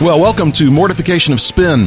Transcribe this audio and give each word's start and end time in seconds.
Well, 0.00 0.18
welcome 0.18 0.50
to 0.52 0.70
Mortification 0.70 1.34
of 1.34 1.42
Spin. 1.42 1.86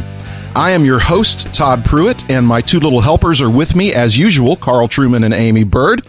I 0.54 0.70
am 0.70 0.84
your 0.84 1.00
host, 1.00 1.52
Todd 1.52 1.84
Pruitt, 1.84 2.30
and 2.30 2.46
my 2.46 2.60
two 2.60 2.78
little 2.78 3.00
helpers 3.00 3.40
are 3.40 3.50
with 3.50 3.74
me, 3.74 3.92
as 3.92 4.16
usual, 4.16 4.54
Carl 4.54 4.86
Trueman 4.86 5.24
and 5.24 5.34
Aimee 5.34 5.64
Byrd. 5.64 6.06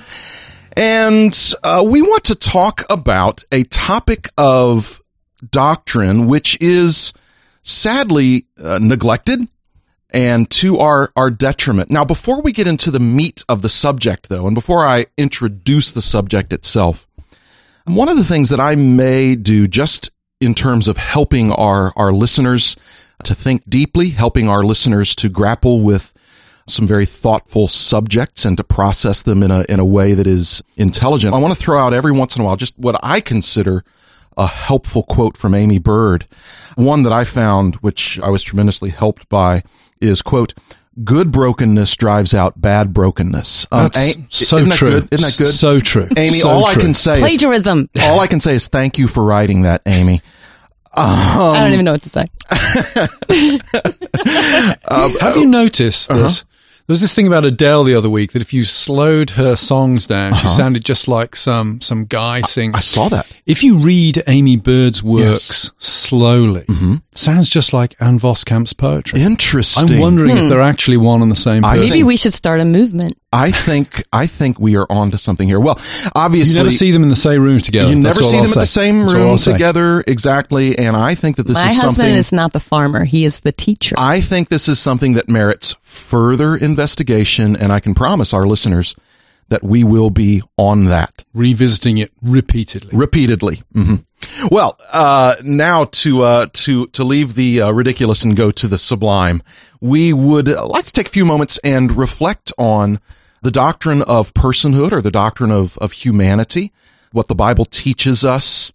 And 0.78 1.36
uh, 1.64 1.84
we 1.84 2.04
want 2.04 2.26
to 2.26 2.36
talk 2.36 2.84
about 2.92 3.44
a 3.52 3.64
topic 3.64 4.30
of 4.38 5.02
doctrine 5.50 6.28
which 6.28 6.62
is 6.62 7.12
sadly 7.64 8.46
uh, 8.64 8.78
neglected 8.80 9.40
and 10.12 10.48
to 10.52 10.78
our, 10.78 11.12
our 11.16 11.32
detriment. 11.32 11.90
Now, 11.90 12.06
before 12.06 12.44
we 12.44 12.54
get 12.54 12.68
into 12.68 12.92
the 12.92 13.00
meat 13.00 13.44
of 13.50 13.64
the 13.64 13.70
subject, 13.70 14.30
though, 14.30 14.46
and 14.46 14.54
before 14.54 14.86
I 14.86 15.08
introduce 15.18 15.92
the 15.92 16.04
subject 16.04 16.54
itself, 16.54 17.08
one 17.86 18.10
of 18.10 18.18
the 18.18 18.24
things 18.24 18.50
that 18.50 18.60
I 18.60 18.76
may 18.76 19.36
do 19.36 19.66
just 19.66 20.12
in 20.40 20.54
terms 20.54 20.88
of 20.88 20.98
helping 20.98 21.52
our, 21.52 21.94
our 21.96 22.12
listeners 22.12 22.76
to 23.24 23.34
think 23.34 23.70
deeply, 23.70 24.10
helping 24.10 24.50
our 24.50 24.64
listeners 24.64 25.16
to 25.16 25.30
grapple 25.30 25.82
with 25.82 26.14
some 26.68 26.88
very 26.88 27.06
thoughtful 27.06 27.68
subjects 27.68 28.44
and 28.44 28.58
to 28.58 28.64
process 28.64 29.22
them 29.22 29.44
in 29.44 29.52
a, 29.52 29.66
in 29.70 29.80
a 29.80 29.86
way 29.86 30.14
that 30.14 30.28
is 30.28 30.64
intelligent. 30.78 31.34
I 31.34 31.38
want 31.38 31.54
to 31.54 31.60
throw 31.60 31.78
out 31.78 31.94
every 31.94 32.12
once 32.12 32.36
in 32.36 32.42
a 32.42 32.46
while 32.46 32.56
just 32.56 32.78
what 32.78 33.00
I 33.04 33.20
consider 33.20 33.84
a 34.36 34.48
helpful 34.48 35.04
quote 35.04 35.38
from 35.38 35.54
Aimee 35.54 35.80
Byrd. 35.80 36.26
One 36.76 37.04
that 37.04 37.14
I 37.14 37.24
found, 37.24 37.76
which 37.76 38.20
I 38.20 38.30
was 38.30 38.44
tremendously 38.44 38.90
helped 38.90 39.30
by, 39.30 39.64
is 40.02 40.22
quote, 40.22 40.54
good 41.04 41.32
brokenness 41.32 41.96
drives 41.98 42.34
out 42.34 42.60
bad 42.60 42.94
brokenness. 42.94 43.68
Um, 43.72 43.90
That's 43.94 44.16
so 44.30 44.58
isn't 44.58 44.74
true. 44.74 45.02
That 45.02 45.14
isn't 45.14 45.30
that 45.30 45.36
good? 45.38 45.52
So 45.52 45.80
true. 45.80 46.08
Aimee, 46.16 46.40
so 46.40 46.50
all 46.50 46.68
true. 46.68 46.82
I 46.82 46.86
can 46.86 46.94
say 46.94 47.20
plagiarism. 47.20 47.90
Is, 47.94 48.04
all 48.04 48.20
I 48.20 48.28
can 48.28 48.40
say 48.40 48.56
is 48.56 48.68
thank 48.68 48.98
you 48.98 49.08
for 49.08 49.24
writing 49.24 49.64
that, 49.64 49.82
Aimee. 49.86 50.22
Um, 50.98 51.10
I 51.10 51.60
don't 51.60 51.74
even 51.74 51.84
know 51.84 51.92
what 51.92 52.04
to 52.04 52.10
say. 52.10 52.26
um, 54.88 55.12
Have 55.20 55.36
you 55.36 55.46
noticed 55.46 56.10
uh-huh. 56.10 56.22
that 56.22 56.44
there 56.88 56.94
was 56.94 57.02
this 57.02 57.16
thing 57.16 57.26
about 57.26 57.46
Adele 57.46 57.84
the 57.84 57.96
other 57.96 58.12
week 58.12 58.34
that 58.34 58.44
if 58.44 58.54
you 58.54 58.64
slowed 58.64 59.32
her 59.32 59.56
songs 59.56 60.06
down, 60.06 60.34
uh-huh. 60.34 60.42
she 60.42 60.48
sounded 60.48 60.86
just 60.86 61.08
like 61.08 61.36
some 61.36 61.82
some 61.82 62.06
guy 62.06 62.42
singing. 62.42 62.76
I, 62.76 62.78
I, 62.78 62.82
saw 62.82 63.10
that. 63.10 63.28
If 63.48 63.64
you 63.64 63.78
read 63.78 64.22
Aimee 64.28 64.58
Byrd's 64.58 65.02
works 65.02 65.50
yes. 65.50 65.72
slowly, 65.80 66.62
mm-hmm. 66.66 66.96
sounds 67.16 67.50
just 67.50 67.74
like 67.74 67.96
Ann 68.00 68.20
Voskamp's 68.20 68.74
poetry. 68.74 69.22
Interesting. 69.22 69.96
I'm 69.96 70.00
wondering 70.00 70.38
hmm. 70.38 70.44
if 70.44 70.50
they're 70.50 70.62
actually 70.62 70.98
one 70.98 71.24
and 71.24 71.32
the 71.32 71.36
same 71.36 71.64
person. 71.64 71.80
Maybe 71.80 72.04
we 72.04 72.18
should 72.18 72.34
start 72.34 72.62
a 72.62 72.66
movement. 72.66 73.18
I 73.36 73.52
think 73.52 74.02
I 74.14 74.28
think 74.28 74.60
we 74.60 74.78
are 74.78 74.88
on 74.90 75.12
to 75.12 75.18
something 75.18 75.48
here. 75.48 75.60
Well, 75.60 75.78
obviously, 76.16 76.54
you 76.54 76.60
never 76.60 76.72
see 76.72 76.92
them 76.92 77.04
in 77.04 77.10
the 77.10 77.18
same 77.18 77.44
room 77.44 77.60
together. 77.60 77.90
You 77.90 78.02
That's 78.02 78.20
never 78.20 78.24
see 78.24 78.38
I'll 78.38 78.44
them 78.44 78.52
say. 78.52 78.54
in 78.54 78.60
the 78.62 78.66
same 78.66 79.08
room 79.08 79.38
together, 79.38 80.04
exactly. 80.08 80.78
And 80.78 80.96
I 80.96 81.16
think 81.16 81.36
that 81.36 81.44
this 81.46 81.56
My 81.56 81.68
is 81.68 81.76
husband 81.76 81.96
something. 81.96 82.16
is 82.16 82.32
not 82.32 82.54
the 82.54 82.62
farmer; 82.62 83.04
he 83.04 83.26
is 83.26 83.42
the 83.42 83.52
teacher. 83.52 83.94
I 83.98 84.22
think 84.22 84.48
this 84.48 84.70
is 84.70 84.80
something 84.80 85.14
that 85.16 85.28
merits 85.28 85.76
further 85.82 86.56
investigation, 86.56 87.58
and 87.58 87.74
I 87.74 87.82
can 87.82 87.94
promise 87.94 88.34
our 88.34 88.46
listeners 88.46 88.96
that 89.50 89.64
we 89.64 89.84
will 89.84 90.10
be 90.10 90.42
on 90.58 90.86
that, 90.86 91.24
revisiting 91.34 91.98
it 91.98 92.12
repeatedly. 92.22 92.90
Repeatedly. 92.94 93.64
Mm-hmm. 93.76 94.48
Well, 94.50 94.80
uh, 94.94 95.36
now 95.44 95.86
to 95.86 96.24
uh, 96.24 96.46
to 96.54 96.88
to 96.88 97.04
leave 97.04 97.36
the 97.36 97.62
uh, 97.62 97.72
ridiculous 97.72 98.24
and 98.24 98.36
go 98.36 98.50
to 98.52 98.68
the 98.68 98.78
sublime, 98.78 99.44
we 99.82 100.14
would 100.14 100.48
like 100.48 100.86
to 100.86 100.92
take 100.92 101.08
a 101.08 101.12
few 101.12 101.26
moments 101.26 101.60
and 101.64 101.96
reflect 101.98 102.54
on 102.58 103.00
the 103.46 103.52
doctrine 103.52 104.02
of 104.02 104.34
personhood 104.34 104.92
or 104.92 105.02
the 105.02 105.12
doctrine 105.12 105.52
of 105.52 105.78
of 105.78 105.92
humanity, 105.92 106.72
what 107.12 107.28
the 107.28 107.36
Bible 107.36 107.66
teaches 107.66 108.24
us 108.24 108.72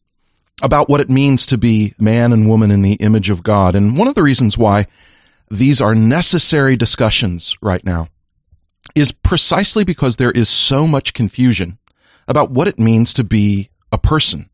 about 0.62 0.88
what 0.88 1.00
it 1.00 1.10
means 1.10 1.44
to 1.46 1.58
be 1.58 1.92
man 1.98 2.32
and 2.32 2.48
woman 2.48 2.70
in 2.70 2.80
the 2.80 2.92
image 2.94 3.30
of 3.30 3.42
God, 3.42 3.74
and 3.74 3.96
one 3.96 4.06
of 4.06 4.14
the 4.14 4.22
reasons 4.22 4.56
why 4.56 4.86
these 5.50 5.80
are 5.80 5.96
necessary 5.96 6.76
discussions 6.76 7.58
right 7.60 7.84
now 7.84 8.06
is 8.94 9.10
precisely 9.10 9.82
because 9.82 10.18
there 10.18 10.30
is 10.30 10.48
so 10.48 10.86
much 10.86 11.14
confusion 11.14 11.78
about 12.28 12.52
what 12.52 12.68
it 12.68 12.78
means 12.78 13.12
to 13.14 13.24
be 13.24 13.70
a 13.90 13.98
person. 13.98 14.50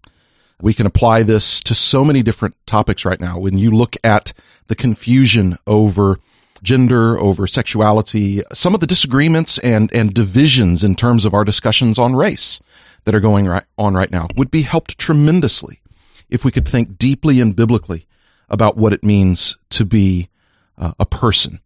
We 0.63 0.73
can 0.73 0.87
apply 0.87 1.25
this 1.25 1.63
to 1.65 1.75
so 1.75 2.07
many 2.07 2.23
different 2.23 2.55
topics 2.65 3.05
right 3.05 3.21
now. 3.21 3.39
When 3.39 3.59
you 3.59 3.69
look 3.69 3.97
at 4.03 4.33
the 4.69 4.75
confusion 4.75 5.59
over 5.67 6.19
gender, 6.67 7.19
over 7.19 7.47
sexuality, 7.47 8.43
some 8.53 8.75
of 8.75 8.81
the 8.81 8.87
disagreements 8.87 9.57
and, 9.59 9.91
and 9.95 10.13
divisions 10.13 10.83
in 10.83 10.97
terms 10.97 11.25
of 11.25 11.33
our 11.33 11.45
discussions 11.45 11.97
on 11.99 12.17
race 12.17 12.61
that 13.05 13.15
are 13.15 13.21
going 13.21 13.47
right 13.47 13.65
on 13.79 13.95
right 13.95 14.11
now 14.11 14.27
would 14.37 14.51
be 14.51 14.63
helped 14.63 14.99
tremendously 14.99 15.81
if 16.29 16.45
we 16.45 16.51
could 16.51 16.67
think 16.67 16.99
deeply 16.99 17.41
and 17.41 17.55
biblically 17.55 18.07
about 18.49 18.77
what 18.77 18.93
it 18.93 19.05
means 19.05 19.57
to 19.71 19.85
be 19.85 20.29
uh, 20.77 20.93
a 20.99 21.07
person. 21.07 21.61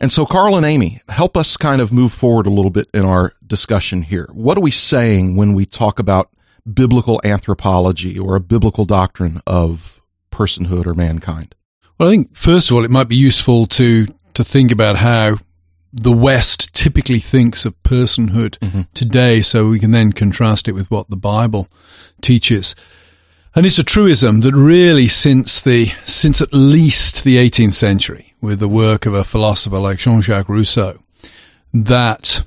And 0.00 0.12
so, 0.12 0.26
Carl 0.26 0.54
and 0.56 0.64
Aimee, 0.64 1.00
help 1.08 1.36
us 1.36 1.56
kind 1.56 1.80
of 1.80 1.90
move 1.90 2.12
forward 2.12 2.46
a 2.46 2.50
little 2.50 2.70
bit 2.70 2.88
in 2.92 3.04
our 3.04 3.32
discussion 3.44 4.02
here. 4.02 4.28
What 4.32 4.56
are 4.58 4.60
we 4.60 4.70
saying 4.70 5.36
when 5.36 5.54
we 5.54 5.64
talk 5.64 5.98
about 5.98 6.30
biblical 6.72 7.20
anthropology 7.24 8.18
or 8.18 8.36
a 8.36 8.40
biblical 8.40 8.84
doctrine 8.84 9.40
of 9.46 10.00
personhood 10.30 10.86
or 10.86 10.94
mankind? 10.94 11.54
Well, 11.98 12.08
I 12.08 12.12
think 12.12 12.34
first 12.36 12.70
of 12.70 12.76
all, 12.76 12.84
it 12.84 12.92
might 12.92 13.08
be 13.08 13.16
useful 13.16 13.66
to 13.66 14.06
to 14.38 14.44
think 14.44 14.72
about 14.72 14.96
how 14.96 15.36
the 15.92 16.12
West 16.12 16.72
typically 16.72 17.18
thinks 17.18 17.64
of 17.64 17.82
personhood 17.82 18.56
mm-hmm. 18.60 18.82
today, 18.94 19.42
so 19.42 19.68
we 19.68 19.80
can 19.80 19.90
then 19.90 20.12
contrast 20.12 20.68
it 20.68 20.72
with 20.72 20.90
what 20.90 21.10
the 21.10 21.16
Bible 21.16 21.68
teaches. 22.20 22.76
And 23.56 23.66
it's 23.66 23.80
a 23.80 23.84
truism 23.84 24.42
that 24.42 24.54
really 24.54 25.08
since 25.08 25.60
the, 25.60 25.86
since 26.04 26.40
at 26.40 26.52
least 26.52 27.24
the 27.24 27.36
18th 27.36 27.74
century, 27.74 28.34
with 28.40 28.60
the 28.60 28.68
work 28.68 29.06
of 29.06 29.14
a 29.14 29.24
philosopher 29.24 29.80
like 29.80 29.98
Jean-Jacques 29.98 30.48
Rousseau, 30.48 31.02
that 31.74 32.46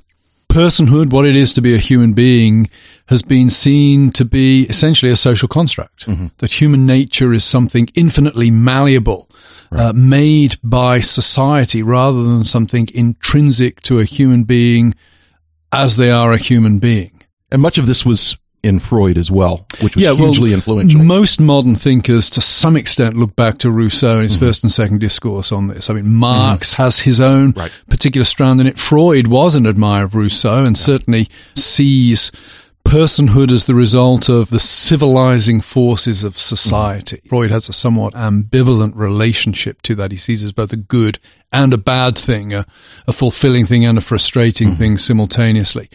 personhood, 0.52 1.12
what 1.12 1.26
it 1.26 1.34
is 1.34 1.52
to 1.54 1.62
be 1.62 1.74
a 1.74 1.78
human 1.78 2.12
being, 2.12 2.68
has 3.06 3.22
been 3.22 3.48
seen 3.50 4.10
to 4.12 4.24
be 4.24 4.64
essentially 4.68 5.10
a 5.10 5.16
social 5.16 5.48
construct. 5.48 6.06
Mm-hmm. 6.06 6.26
That 6.38 6.60
human 6.60 6.86
nature 6.86 7.32
is 7.32 7.44
something 7.44 7.88
infinitely 7.94 8.50
malleable, 8.50 9.30
right. 9.70 9.86
uh, 9.86 9.92
made 9.94 10.56
by 10.62 11.00
society 11.00 11.82
rather 11.82 12.22
than 12.22 12.44
something 12.44 12.88
intrinsic 12.94 13.80
to 13.82 13.98
a 13.98 14.04
human 14.04 14.44
being 14.44 14.94
as 15.72 15.96
they 15.96 16.10
are 16.10 16.32
a 16.32 16.38
human 16.38 16.78
being. 16.78 17.24
And 17.50 17.62
much 17.62 17.78
of 17.78 17.86
this 17.86 18.04
was 18.04 18.36
in 18.62 18.78
Freud 18.78 19.18
as 19.18 19.30
well, 19.30 19.66
which 19.80 19.96
was 19.96 20.04
yeah, 20.04 20.14
hugely 20.14 20.50
well, 20.50 20.54
influential. 20.54 21.02
Most 21.02 21.40
modern 21.40 21.74
thinkers, 21.74 22.30
to 22.30 22.40
some 22.40 22.76
extent, 22.76 23.16
look 23.16 23.34
back 23.34 23.58
to 23.58 23.70
Rousseau 23.70 24.14
and 24.14 24.22
his 24.22 24.36
mm-hmm. 24.36 24.46
first 24.46 24.62
and 24.62 24.70
second 24.70 25.00
discourse 25.00 25.50
on 25.50 25.68
this. 25.68 25.90
I 25.90 25.94
mean, 25.94 26.08
Marx 26.08 26.72
mm-hmm. 26.72 26.82
has 26.82 27.00
his 27.00 27.20
own 27.20 27.52
right. 27.52 27.72
particular 27.88 28.24
strand 28.24 28.60
in 28.60 28.66
it. 28.68 28.78
Freud 28.78 29.26
was 29.26 29.56
an 29.56 29.66
admirer 29.66 30.04
of 30.04 30.14
Rousseau 30.14 30.64
and 30.64 30.76
yeah. 30.76 30.82
certainly 30.82 31.28
sees 31.56 32.30
personhood 32.84 33.50
as 33.50 33.64
the 33.64 33.74
result 33.74 34.28
of 34.28 34.50
the 34.50 34.60
civilizing 34.60 35.60
forces 35.60 36.22
of 36.22 36.38
society. 36.38 37.16
Mm-hmm. 37.18 37.28
Freud 37.28 37.50
has 37.50 37.68
a 37.68 37.72
somewhat 37.72 38.14
ambivalent 38.14 38.92
relationship 38.94 39.82
to 39.82 39.94
that. 39.96 40.12
He 40.12 40.18
sees 40.18 40.42
it 40.42 40.46
as 40.46 40.52
both 40.52 40.72
a 40.72 40.76
good 40.76 41.18
and 41.52 41.72
a 41.72 41.78
bad 41.78 42.16
thing, 42.16 42.52
a, 42.52 42.66
a 43.06 43.12
fulfilling 43.12 43.66
thing 43.66 43.84
and 43.84 43.98
a 43.98 44.02
frustrating 44.02 44.68
mm-hmm. 44.68 44.78
thing 44.78 44.98
simultaneously. 44.98 45.88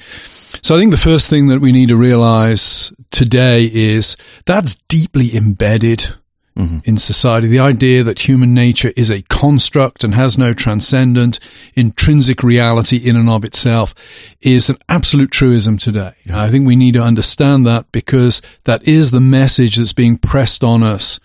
So 0.63 0.75
I 0.75 0.79
think 0.79 0.91
the 0.91 0.97
first 0.97 1.29
thing 1.29 1.47
that 1.47 1.61
we 1.61 1.71
need 1.71 1.89
to 1.89 1.97
realize 1.97 2.91
today 3.11 3.69
is 3.71 4.17
that's 4.45 4.75
deeply 4.87 5.35
embedded 5.35 6.15
mm-hmm. 6.57 6.79
in 6.83 6.97
society. 6.97 7.47
The 7.47 7.59
idea 7.59 8.03
that 8.03 8.27
human 8.27 8.53
nature 8.53 8.91
is 8.95 9.09
a 9.09 9.21
construct 9.23 10.03
and 10.03 10.15
has 10.15 10.37
no 10.37 10.53
transcendent, 10.53 11.39
intrinsic 11.75 12.43
reality 12.43 12.97
in 12.97 13.15
and 13.15 13.29
of 13.29 13.45
itself 13.45 13.93
is 14.41 14.69
an 14.69 14.77
absolute 14.89 15.31
truism 15.31 15.77
today. 15.77 16.13
Yeah. 16.25 16.41
I 16.41 16.49
think 16.49 16.65
we 16.65 16.75
need 16.75 16.95
to 16.95 17.01
understand 17.01 17.65
that 17.65 17.91
because 17.91 18.41
that 18.65 18.87
is 18.87 19.11
the 19.11 19.21
message 19.21 19.75
that's 19.75 19.93
being 19.93 20.17
pressed 20.17 20.63
on 20.63 20.83
us 20.83 21.19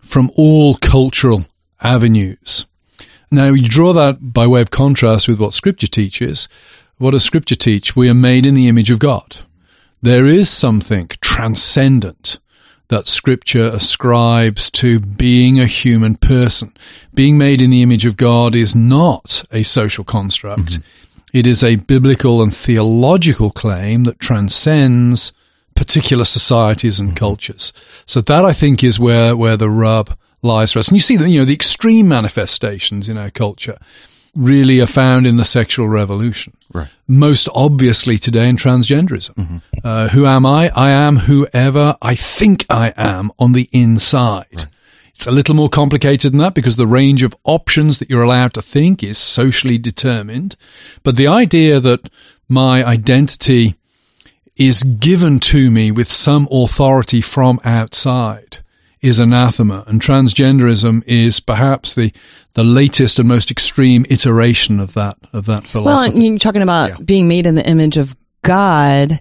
from 0.00 0.30
all 0.34 0.76
cultural 0.76 1.44
avenues. 1.82 2.66
Now, 3.30 3.52
you 3.52 3.68
draw 3.68 3.92
that 3.92 4.32
by 4.32 4.46
way 4.46 4.60
of 4.60 4.70
contrast 4.70 5.28
with 5.28 5.38
what 5.38 5.54
scripture 5.54 5.86
teaches. 5.86 6.48
What 6.98 7.12
does 7.12 7.24
scripture 7.24 7.54
teach? 7.54 7.94
We 7.94 8.08
are 8.08 8.14
made 8.14 8.44
in 8.44 8.54
the 8.54 8.66
image 8.66 8.90
of 8.90 8.98
God. 8.98 9.38
There 10.02 10.26
is 10.26 10.48
something 10.48 11.08
transcendent 11.20 12.38
that 12.90 13.06
scripture 13.06 13.70
ascribes 13.72 14.68
to 14.68 14.98
being 14.98 15.60
a 15.60 15.66
human 15.66 16.16
person. 16.16 16.76
Being 17.14 17.38
made 17.38 17.62
in 17.62 17.70
the 17.70 17.82
image 17.82 18.04
of 18.04 18.16
God 18.16 18.54
is 18.54 18.74
not 18.74 19.44
a 19.52 19.62
social 19.62 20.02
construct. 20.02 20.72
Mm-hmm. 20.72 20.82
It 21.32 21.46
is 21.46 21.62
a 21.62 21.76
biblical 21.76 22.42
and 22.42 22.52
theological 22.52 23.52
claim 23.52 24.02
that 24.04 24.18
transcends 24.18 25.32
particular 25.76 26.24
societies 26.24 26.98
and 26.98 27.10
mm-hmm. 27.10 27.16
cultures. 27.16 27.72
So 28.06 28.20
that 28.22 28.44
I 28.44 28.52
think 28.52 28.82
is 28.82 28.98
where, 28.98 29.36
where 29.36 29.56
the 29.56 29.70
rub 29.70 30.16
lies 30.42 30.72
for 30.72 30.80
us. 30.80 30.88
And 30.88 30.96
you 30.96 31.02
see 31.02 31.16
that, 31.16 31.30
you 31.30 31.38
know, 31.38 31.44
the 31.44 31.54
extreme 31.54 32.08
manifestations 32.08 33.08
in 33.08 33.16
our 33.16 33.30
culture 33.30 33.78
really 34.34 34.80
are 34.80 34.86
found 34.86 35.26
in 35.26 35.36
the 35.36 35.44
sexual 35.44 35.88
revolution. 35.88 36.52
Right. 36.72 36.88
Most 37.08 37.48
obviously 37.54 38.18
today 38.18 38.48
in 38.48 38.56
transgenderism. 38.56 39.62
Uh, 39.82 40.08
who 40.08 40.26
am 40.26 40.46
I? 40.46 40.70
I 40.74 40.90
am 40.90 41.16
whoever 41.16 41.96
I 42.00 42.14
think 42.14 42.64
I 42.70 42.92
am 42.96 43.32
on 43.38 43.52
the 43.52 43.68
inside. 43.72 44.68
It's 45.14 45.26
a 45.26 45.32
little 45.32 45.54
more 45.54 45.68
complicated 45.68 46.32
than 46.32 46.40
that 46.40 46.54
because 46.54 46.76
the 46.76 46.86
range 46.86 47.22
of 47.22 47.34
options 47.44 47.98
that 47.98 48.08
you're 48.08 48.22
allowed 48.22 48.54
to 48.54 48.62
think 48.62 49.02
is 49.02 49.18
socially 49.18 49.76
determined. 49.76 50.56
But 51.02 51.16
the 51.16 51.26
idea 51.26 51.78
that 51.80 52.08
my 52.48 52.82
identity 52.84 53.74
is 54.56 54.82
given 54.82 55.40
to 55.40 55.70
me 55.70 55.90
with 55.90 56.08
some 56.08 56.48
authority 56.50 57.20
from 57.20 57.60
outside 57.64 58.58
is 59.02 59.18
anathema 59.18 59.82
and 59.86 60.00
transgenderism 60.00 61.02
is 61.06 61.40
perhaps 61.40 61.94
the 61.94 62.12
the 62.54 62.64
latest 62.64 63.18
and 63.18 63.28
most 63.28 63.50
extreme 63.50 64.04
iteration 64.10 64.78
of 64.80 64.92
that 64.94 65.16
of 65.32 65.46
that 65.46 65.64
philosophy. 65.66 66.12
and 66.14 66.22
you're 66.26 66.38
talking 66.38 66.62
about 66.62 67.04
being 67.06 67.26
made 67.28 67.46
in 67.46 67.54
the 67.54 67.66
image 67.66 67.96
of 67.96 68.14
God. 68.42 69.20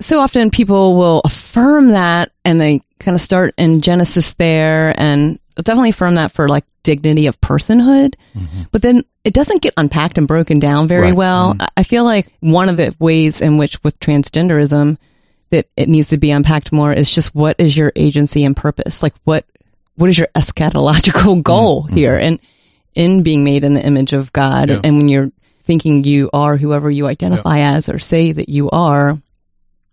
So 0.00 0.20
often 0.20 0.50
people 0.50 0.96
will 0.96 1.20
affirm 1.24 1.88
that 1.88 2.30
and 2.44 2.58
they 2.58 2.80
kind 3.00 3.14
of 3.14 3.20
start 3.20 3.54
in 3.58 3.80
Genesis 3.80 4.34
there 4.34 4.94
and 4.98 5.38
definitely 5.56 5.90
affirm 5.90 6.14
that 6.14 6.32
for 6.32 6.48
like 6.48 6.64
dignity 6.82 7.26
of 7.26 7.40
personhood. 7.40 8.14
Mm-hmm. 8.34 8.62
But 8.72 8.82
then 8.82 9.02
it 9.24 9.34
doesn't 9.34 9.60
get 9.60 9.74
unpacked 9.76 10.16
and 10.18 10.26
broken 10.26 10.58
down 10.58 10.88
very 10.88 11.08
Right. 11.08 11.14
well. 11.14 11.54
Mm. 11.54 11.62
I- 11.62 11.68
I 11.78 11.82
feel 11.82 12.04
like 12.04 12.28
one 12.40 12.68
of 12.70 12.76
the 12.78 12.94
ways 12.98 13.40
in 13.42 13.58
which 13.58 13.82
with 13.84 13.98
transgenderism 14.00 14.96
that 15.50 15.68
it 15.76 15.88
needs 15.88 16.08
to 16.08 16.18
be 16.18 16.30
unpacked 16.30 16.72
more 16.72 16.92
is 16.92 17.10
just 17.10 17.34
what 17.34 17.56
is 17.58 17.76
your 17.76 17.92
agency 17.96 18.44
and 18.44 18.56
purpose? 18.56 19.02
Like 19.02 19.14
what 19.24 19.44
what 19.96 20.08
is 20.08 20.18
your 20.18 20.28
eschatological 20.34 21.42
goal 21.42 21.84
mm-hmm. 21.84 21.96
here? 21.96 22.16
And 22.16 22.40
in 22.94 23.22
being 23.22 23.44
made 23.44 23.64
in 23.64 23.74
the 23.74 23.84
image 23.84 24.12
of 24.12 24.32
God 24.32 24.68
Yeah. 24.70 24.80
and 24.82 24.96
when 24.96 25.08
you're 25.08 25.30
thinking 25.62 26.04
you 26.04 26.30
are 26.32 26.56
whoever 26.56 26.90
you 26.90 27.06
identify 27.06 27.60
as 27.60 27.88
or 27.88 27.98
say 27.98 28.32
that 28.32 28.48
you 28.48 28.70
are, 28.70 29.18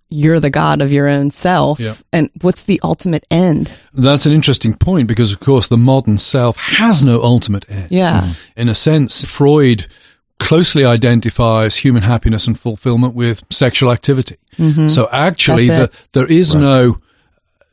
you're 0.10 0.40
the 0.40 0.50
God 0.50 0.82
of 0.82 0.92
your 0.92 1.08
own 1.08 1.30
self. 1.30 1.80
Yeah. 1.80 1.96
And 2.14 2.30
what's 2.42 2.64
the 2.64 2.80
ultimate 2.84 3.26
end? 3.30 3.72
That's 3.94 4.26
an 4.26 4.32
interesting 4.32 4.74
point 4.74 5.08
because, 5.08 5.32
of 5.32 5.40
course, 5.40 5.68
the 5.68 5.78
modern 5.78 6.18
self 6.18 6.58
has 6.58 7.04
no 7.04 7.22
ultimate 7.22 7.66
end. 7.70 7.92
Yeah. 7.92 8.34
In 8.56 8.70
a 8.70 8.76
sense, 8.76 9.26
Freud 9.26 9.88
closely 10.40 10.86
identifies 10.86 11.78
human 11.78 12.04
happiness 12.04 12.48
and 12.48 12.60
fulfillment 12.60 13.16
with 13.16 13.42
sexual 13.50 13.92
activity. 13.92 14.38
Mm-hmm. 14.58 14.88
So 14.88 15.10
actually, 15.12 15.68
the, 15.68 15.92
there 16.14 16.28
is 16.28 16.56
no 16.56 17.00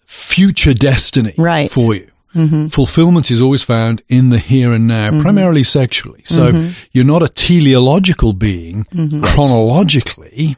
future 0.07 0.75
destiny 0.75 1.35
Right. 1.37 1.71
for 1.71 1.95
you. 1.95 2.11
Mm-hmm. 2.35 2.67
Fulfillment 2.67 3.31
is 3.31 3.41
always 3.41 3.63
found 3.63 4.03
in 4.09 4.31
the 4.31 4.39
here 4.39 4.73
and 4.73 4.89
now, 4.89 5.11
mm-hmm. 5.11 5.21
primarily 5.21 5.63
sexually. 5.63 6.23
So 6.25 6.69
you're 6.93 7.05
not 7.05 7.23
a 7.23 7.29
teleological 7.29 8.33
being 8.33 8.85
chronologically. 9.23 10.57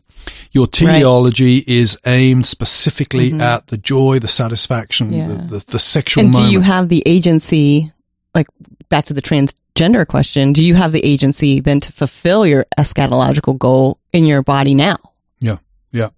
Your 0.52 0.66
teleology 0.66 1.62
is 1.66 1.98
aimed 2.06 2.46
specifically 2.46 3.32
at 3.34 3.66
the 3.66 3.76
joy, 3.76 4.18
the 4.18 4.28
satisfaction, 4.28 5.12
Yeah. 5.12 5.28
the, 5.28 5.34
the, 5.34 5.64
the 5.72 5.78
sexual 5.78 6.24
And 6.24 6.32
do 6.32 6.44
you 6.50 6.60
have 6.60 6.88
the 6.88 7.02
agency, 7.06 7.92
like 8.34 8.46
back 8.88 9.06
to 9.06 9.14
the 9.14 9.22
transgender 9.22 10.06
question, 10.06 10.52
do 10.52 10.64
you 10.64 10.74
have 10.74 10.92
the 10.92 11.04
agency 11.04 11.60
then 11.60 11.80
to 11.80 11.92
fulfill 11.92 12.46
your 12.46 12.66
eschatological 12.78 13.58
goal 13.58 13.98
in 14.12 14.24
your 14.24 14.42
body 14.42 14.74
now? 14.74 14.96
yeah, 15.40 15.58
yeah. 15.92 16.08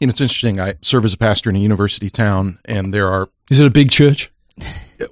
You 0.00 0.06
know, 0.06 0.10
it's 0.12 0.20
interesting. 0.22 0.58
I 0.58 0.74
serve 0.80 1.04
as 1.04 1.12
a 1.12 1.18
pastor 1.18 1.50
in 1.50 1.56
a 1.56 1.58
university 1.58 2.08
town, 2.08 2.58
and 2.64 2.94
there 2.94 3.08
are. 3.08 3.28
Is 3.50 3.60
it 3.60 3.66
a 3.66 3.70
big 3.70 3.90
church? 3.90 4.30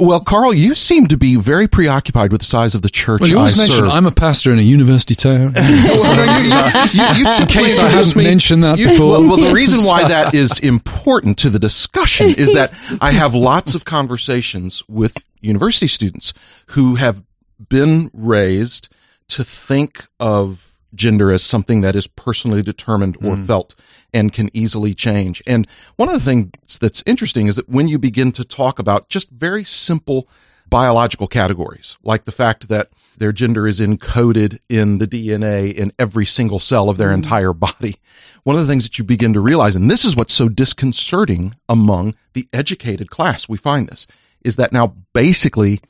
Well, 0.01 0.21
Carl, 0.21 0.53
you 0.55 0.75
seem 0.75 1.07
to 1.09 1.17
be 1.19 1.37
very 1.37 1.67
preoccupied 1.69 2.33
with 2.33 2.41
the 2.43 2.47
size 2.47 2.75
of 2.75 2.81
the 2.83 2.89
church 2.91 3.21
Well, 3.23 3.31
you 3.31 3.37
I 3.37 3.41
always 3.41 3.57
mention 3.59 3.77
serve. 3.79 3.89
I'm 3.91 4.07
a 4.07 4.11
pastor 4.11 4.51
in 4.53 4.59
a 4.59 4.63
university 4.63 5.15
town. 5.15 5.53
Well, 5.57 6.17
no, 6.17 6.25
you- 6.25 6.93
you- 6.93 7.25
you 7.25 7.41
in 7.43 7.47
case 7.49 7.79
I 7.79 7.89
haven't 7.89 8.17
me- 8.17 8.25
mentioned 8.25 8.63
that 8.65 8.79
you- 8.79 8.89
before. 8.89 9.13
Well, 9.13 9.23
well, 9.29 9.37
the 9.37 9.53
reason 9.55 9.87
why 9.87 10.09
that 10.09 10.35
is 10.35 10.59
important 10.59 11.37
to 11.39 11.51
the 11.51 11.59
discussion 11.59 12.29
is 12.29 12.53
that 12.55 12.73
I 13.03 13.13
have 13.13 13.35
lots 13.35 13.75
of 13.75 13.85
conversations 13.85 14.83
with 14.89 15.23
university 15.41 15.89
students 15.89 16.33
who 16.69 16.97
have 16.97 17.23
been 17.69 18.11
raised 18.13 18.89
to 19.29 19.45
think 19.45 20.07
of 20.19 20.79
gender 20.95 21.31
as 21.31 21.43
something 21.43 21.83
that 21.83 21.95
is 21.95 22.07
personally 22.07 22.63
determined 22.63 23.17
or 23.19 23.37
mm. 23.37 23.47
felt 23.47 23.75
and 24.15 24.33
can 24.33 24.49
easily 24.55 24.95
change. 24.95 25.43
And 25.47 25.67
one 25.97 26.09
of 26.09 26.15
the 26.15 26.25
things 26.25 26.79
that's 26.79 27.03
interesting 27.07 27.47
is 27.47 27.57
that 27.57 27.69
when 27.69 27.89
you 27.89 27.99
begin 27.99 28.33
to 28.33 28.45
talk 28.45 28.79
about 28.79 29.09
just 29.09 29.31
very 29.31 29.65
simple 29.65 30.29
biological 30.69 31.29
categories, 31.29 31.97
like 32.03 32.25
the 32.25 32.33
fact 32.33 32.69
that 32.69 32.91
their 33.19 33.33
gender 33.33 33.67
is 33.67 33.81
encoded 33.81 34.59
in 34.69 34.99
the 34.99 35.07
DNA 35.07 35.75
in 35.75 35.93
every 35.99 36.25
single 36.25 36.61
cell 36.61 36.89
of 36.89 36.97
their 36.97 37.11
mm. 37.11 37.15
entire 37.15 37.53
body. 37.53 37.97
One 38.45 38.57
of 38.57 38.67
the 38.67 38.71
things 38.71 38.85
that 38.85 38.99
you 38.99 39.05
begin 39.05 39.33
to 39.35 39.41
realize, 39.41 39.77
and 39.77 39.91
this 39.91 40.05
is 40.05 40.17
what's 40.17 40.35
so 40.35 40.49
disconcerting 40.49 41.57
among 41.69 42.15
the 42.33 42.49
educated 42.53 43.11
class, 43.11 43.49
we 43.49 43.59
find 43.59 43.89
this, 43.89 44.07
is 44.49 44.57
that 44.57 44.73
now 44.73 44.95
basically 45.13 45.81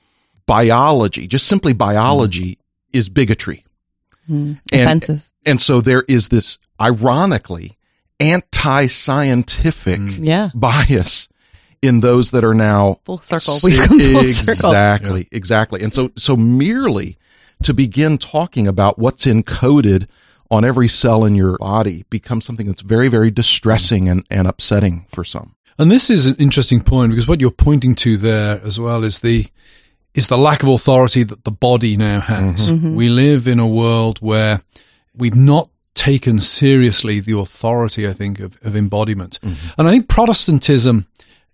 biology, 0.46 1.26
just 1.26 1.46
simply 1.46 1.72
biology, 1.72 2.58
is 2.92 3.08
bigotry. 3.08 3.64
Hmm. 4.26 4.54
And- 4.72 4.82
Offensive. 4.82 5.30
And 5.46 5.62
so 5.62 5.80
there 5.80 6.04
is 6.08 6.28
this 6.28 6.58
ironically 6.78 7.78
anti-scientific 8.20 9.98
hmm. 9.98 10.24
Yeah. 10.24 10.50
bias 10.54 11.28
in 11.80 12.00
those 12.00 12.32
that 12.32 12.44
are 12.44 12.54
now 12.54 13.00
Full 13.04 13.18
circle. 13.18 13.54
We've 13.62 13.78
come 13.78 14.00
full 14.00 14.24
circle. 14.24 14.70
exactly, 14.70 15.28
exactly. 15.30 15.82
And 15.82 15.94
so, 15.94 16.10
so 16.16 16.36
merely 16.36 17.16
to 17.62 17.72
begin 17.72 18.18
talking 18.18 18.66
about 18.66 18.98
what's 18.98 19.26
encoded 19.26 20.08
on 20.50 20.64
every 20.64 20.88
cell 20.88 21.24
in 21.24 21.34
your 21.34 21.56
body 21.58 22.04
becomes 22.10 22.44
something 22.44 22.66
that's 22.66 22.82
very, 22.82 23.08
very 23.08 23.30
distressing 23.30 24.08
and, 24.08 24.26
and 24.30 24.48
upsetting 24.48 25.06
for 25.08 25.22
some. 25.24 25.54
And 25.78 25.90
this 25.90 26.10
is 26.10 26.26
an 26.26 26.34
interesting 26.36 26.80
point 26.80 27.10
because 27.10 27.28
what 27.28 27.40
you're 27.40 27.50
pointing 27.50 27.94
to 27.96 28.16
there 28.16 28.60
as 28.64 28.78
well 28.78 29.04
is 29.04 29.20
the 29.20 29.46
is 30.14 30.26
the 30.26 30.38
lack 30.38 30.62
of 30.62 30.68
authority 30.68 31.22
that 31.22 31.44
the 31.44 31.50
body 31.50 31.96
now 31.96 32.20
has. 32.20 32.70
Mm-hmm. 32.70 32.86
Mm-hmm. 32.86 32.96
We 32.96 33.08
live 33.08 33.46
in 33.46 33.60
a 33.60 33.68
world 33.68 34.18
where 34.18 34.60
we've 35.14 35.36
not 35.36 35.70
taken 35.94 36.40
seriously 36.40 37.20
the 37.20 37.38
authority, 37.38 38.08
I 38.08 38.12
think, 38.12 38.40
of, 38.40 38.58
of 38.62 38.74
embodiment. 38.74 39.38
Mm-hmm. 39.42 39.68
And 39.78 39.88
I 39.88 39.92
think 39.92 40.08
Protestantism 40.08 41.06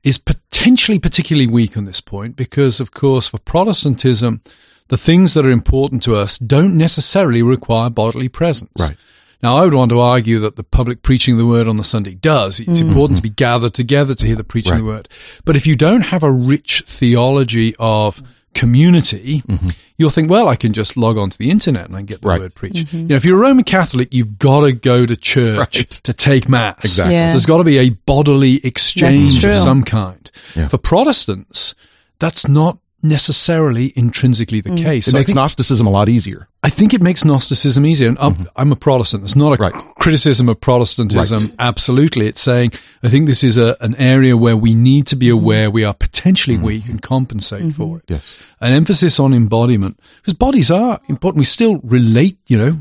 is 0.02 0.18
potentially 0.18 0.98
particularly 0.98 1.46
weak 1.46 1.76
on 1.76 1.84
this 1.84 2.00
point 2.00 2.36
because, 2.36 2.80
of 2.80 2.92
course, 2.92 3.28
for 3.28 3.38
Protestantism, 3.38 4.42
the 4.88 4.98
things 4.98 5.34
that 5.34 5.46
are 5.46 5.50
important 5.50 6.02
to 6.04 6.14
us 6.14 6.38
don't 6.38 6.76
necessarily 6.76 7.42
require 7.42 7.90
bodily 7.90 8.28
presence. 8.28 8.72
Right. 8.78 8.96
Now, 9.44 9.58
I 9.58 9.64
would 9.64 9.74
want 9.74 9.90
to 9.90 10.00
argue 10.00 10.38
that 10.38 10.56
the 10.56 10.64
public 10.64 11.02
preaching 11.02 11.34
of 11.34 11.38
the 11.38 11.44
word 11.44 11.68
on 11.68 11.76
the 11.76 11.84
Sunday 11.84 12.14
does. 12.14 12.60
It's 12.60 12.80
mm. 12.80 12.88
important 12.88 13.18
to 13.18 13.22
be 13.22 13.28
gathered 13.28 13.74
together 13.74 14.14
to 14.14 14.26
hear 14.26 14.36
the 14.36 14.42
preaching 14.42 14.72
of 14.72 14.78
the 14.78 14.84
word. 14.86 15.08
But 15.44 15.54
if 15.54 15.66
you 15.66 15.76
don't 15.76 16.00
have 16.00 16.22
a 16.22 16.32
rich 16.32 16.82
theology 16.86 17.76
of 17.78 18.22
community, 18.54 19.42
mm-hmm. 19.42 19.68
you'll 19.98 20.08
think, 20.08 20.30
well, 20.30 20.48
I 20.48 20.56
can 20.56 20.72
just 20.72 20.96
log 20.96 21.18
onto 21.18 21.36
the 21.36 21.50
internet 21.50 21.84
and 21.84 21.94
I 21.94 21.98
can 21.98 22.06
get 22.06 22.22
the 22.22 22.28
Right. 22.28 22.40
word 22.40 22.54
preached. 22.54 22.86
Mm-hmm. 22.86 22.96
You 22.96 23.06
know, 23.08 23.16
if 23.16 23.24
you're 23.26 23.36
a 23.36 23.40
Roman 23.40 23.64
Catholic, 23.64 24.14
you've 24.14 24.38
got 24.38 24.62
to 24.62 24.72
go 24.72 25.04
to 25.04 25.14
church 25.14 25.58
Right. 25.58 25.90
to 25.90 26.12
take 26.14 26.48
mass. 26.48 26.78
Exactly. 26.80 27.12
Yeah. 27.14 27.32
There's 27.32 27.44
got 27.44 27.58
to 27.58 27.64
be 27.64 27.76
a 27.76 27.90
bodily 27.90 28.64
exchange 28.64 29.44
of 29.44 29.56
some 29.56 29.84
kind. 29.84 30.30
Yeah. 30.56 30.68
For 30.68 30.78
Protestants, 30.78 31.74
that's 32.18 32.48
not 32.48 32.78
necessarily 33.04 33.92
intrinsically 33.94 34.60
the 34.60 34.70
mm. 34.70 34.78
case. 34.78 35.06
It 35.06 35.10
So 35.10 35.18
makes 35.18 35.26
think- 35.26 35.36
Gnosticism 35.36 35.86
a 35.86 35.90
lot 35.90 36.08
easier. 36.08 36.48
I 36.62 36.70
think 36.70 36.94
it 36.94 37.02
makes 37.02 37.24
Gnosticism 37.24 37.84
easier. 37.84 38.08
And 38.08 38.16
I'm, 38.18 38.34
mm-hmm. 38.34 38.44
I'm 38.56 38.72
a 38.72 38.76
Protestant. 38.76 39.22
It's 39.24 39.36
not 39.36 39.52
a 39.52 39.62
Right. 39.62 39.74
criticism 39.96 40.48
of 40.48 40.60
Protestantism. 40.60 41.42
Right. 41.42 41.54
Absolutely. 41.58 42.26
It's 42.26 42.40
saying, 42.40 42.72
I 43.02 43.08
think 43.08 43.26
this 43.26 43.44
is 43.44 43.58
a, 43.58 43.76
an 43.82 43.94
area 43.96 44.36
where 44.36 44.56
we 44.56 44.74
need 44.74 45.06
to 45.08 45.16
be 45.16 45.26
mm-hmm. 45.26 45.44
aware 45.44 45.70
we 45.70 45.84
are 45.84 45.92
potentially 45.92 46.56
mm-hmm. 46.56 46.66
weak 46.66 46.88
and 46.88 47.02
compensate 47.02 47.74
for 47.74 47.98
it. 47.98 48.04
Yes. 48.08 48.36
An 48.60 48.72
emphasis 48.72 49.20
on 49.20 49.34
embodiment. 49.34 50.00
Because 50.22 50.32
bodies 50.32 50.70
are 50.70 50.98
important. 51.08 51.40
We 51.40 51.44
still 51.44 51.80
relate, 51.84 52.38
you 52.46 52.56
know. 52.56 52.78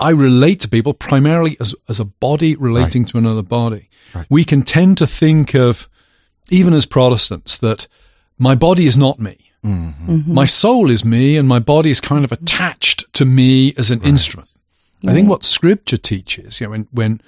I 0.00 0.10
relate 0.10 0.60
to 0.60 0.68
people 0.68 0.94
primarily 0.94 1.56
as, 1.60 1.74
as 1.88 2.00
a 2.00 2.04
body 2.04 2.56
relating 2.56 3.04
to 3.04 3.18
another 3.18 3.42
body. 3.42 3.90
Right. 4.14 4.26
We 4.28 4.44
can 4.44 4.62
tend 4.62 4.98
to 4.98 5.06
think 5.06 5.54
of, 5.54 5.88
even 6.50 6.72
as 6.74 6.86
Protestants, 6.86 7.58
that 7.58 7.86
my 8.38 8.54
body 8.54 8.86
is 8.86 8.96
not 8.96 9.18
me. 9.18 9.38
Mm-hmm. 9.64 10.10
Mm-hmm. 10.10 10.34
My 10.34 10.44
soul 10.46 10.90
is 10.90 11.04
me, 11.04 11.36
and 11.36 11.46
my 11.48 11.60
body 11.60 11.90
is 11.90 12.00
kind 12.00 12.24
of 12.24 12.30
mm-hmm. 12.30 12.44
attached 12.44 13.12
to 13.14 13.24
me 13.24 13.72
as 13.76 13.90
an 13.90 14.02
instrument. 14.02 14.48
I 15.06 15.12
think 15.12 15.28
what 15.28 15.44
Scripture 15.44 15.96
teaches, 15.96 16.60
you 16.60 16.66
know, 16.66 16.70
when 16.72 16.88
when 16.92 17.20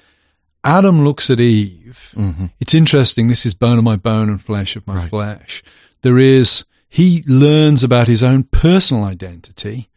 Adam 0.63 1.05
looks 1.05 1.29
at 1.31 1.41
Eve, 1.41 2.15
it's 2.61 2.75
interesting. 2.75 3.29
This 3.29 3.45
is 3.45 3.55
bone 3.55 3.79
of 3.79 3.85
my 3.85 3.97
bone 3.97 4.29
and 4.31 4.41
flesh 4.41 4.77
of 4.77 4.87
my 4.87 4.97
Right. 4.97 5.11
flesh. 5.11 5.63
There 6.03 6.19
is, 6.19 6.65
he 6.89 7.23
learns 7.27 7.85
about 7.85 8.09
his 8.09 8.23
own 8.23 8.45
personal 8.45 9.05
identity 9.05 9.89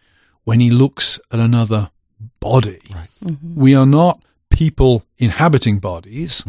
when 0.43 0.59
he 0.59 0.69
looks 0.71 1.19
at 1.31 1.39
another 1.39 1.91
body. 2.39 2.79
Right. 2.93 3.09
We 3.55 3.75
are 3.75 3.85
not 3.85 4.21
people 4.49 5.05
inhabiting 5.17 5.79
bodies. 5.79 6.43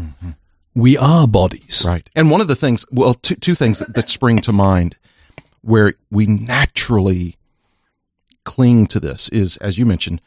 We 0.78 0.96
are 0.96 1.26
bodies. 1.26 1.84
Right. 1.84 2.08
And 2.14 2.30
one 2.30 2.40
of 2.40 2.46
the 2.46 2.54
things, 2.54 2.86
well, 2.92 3.14
two, 3.14 3.34
two 3.34 3.56
things 3.56 3.80
that, 3.80 3.94
that 3.94 4.08
spring 4.08 4.40
to 4.42 4.52
mind 4.52 4.96
where 5.60 5.94
we 6.08 6.26
naturally 6.26 7.36
cling 8.44 8.86
to 8.86 9.00
this 9.00 9.28
is, 9.30 9.56
as 9.56 9.76
you 9.76 9.84
mentioned, 9.84 10.20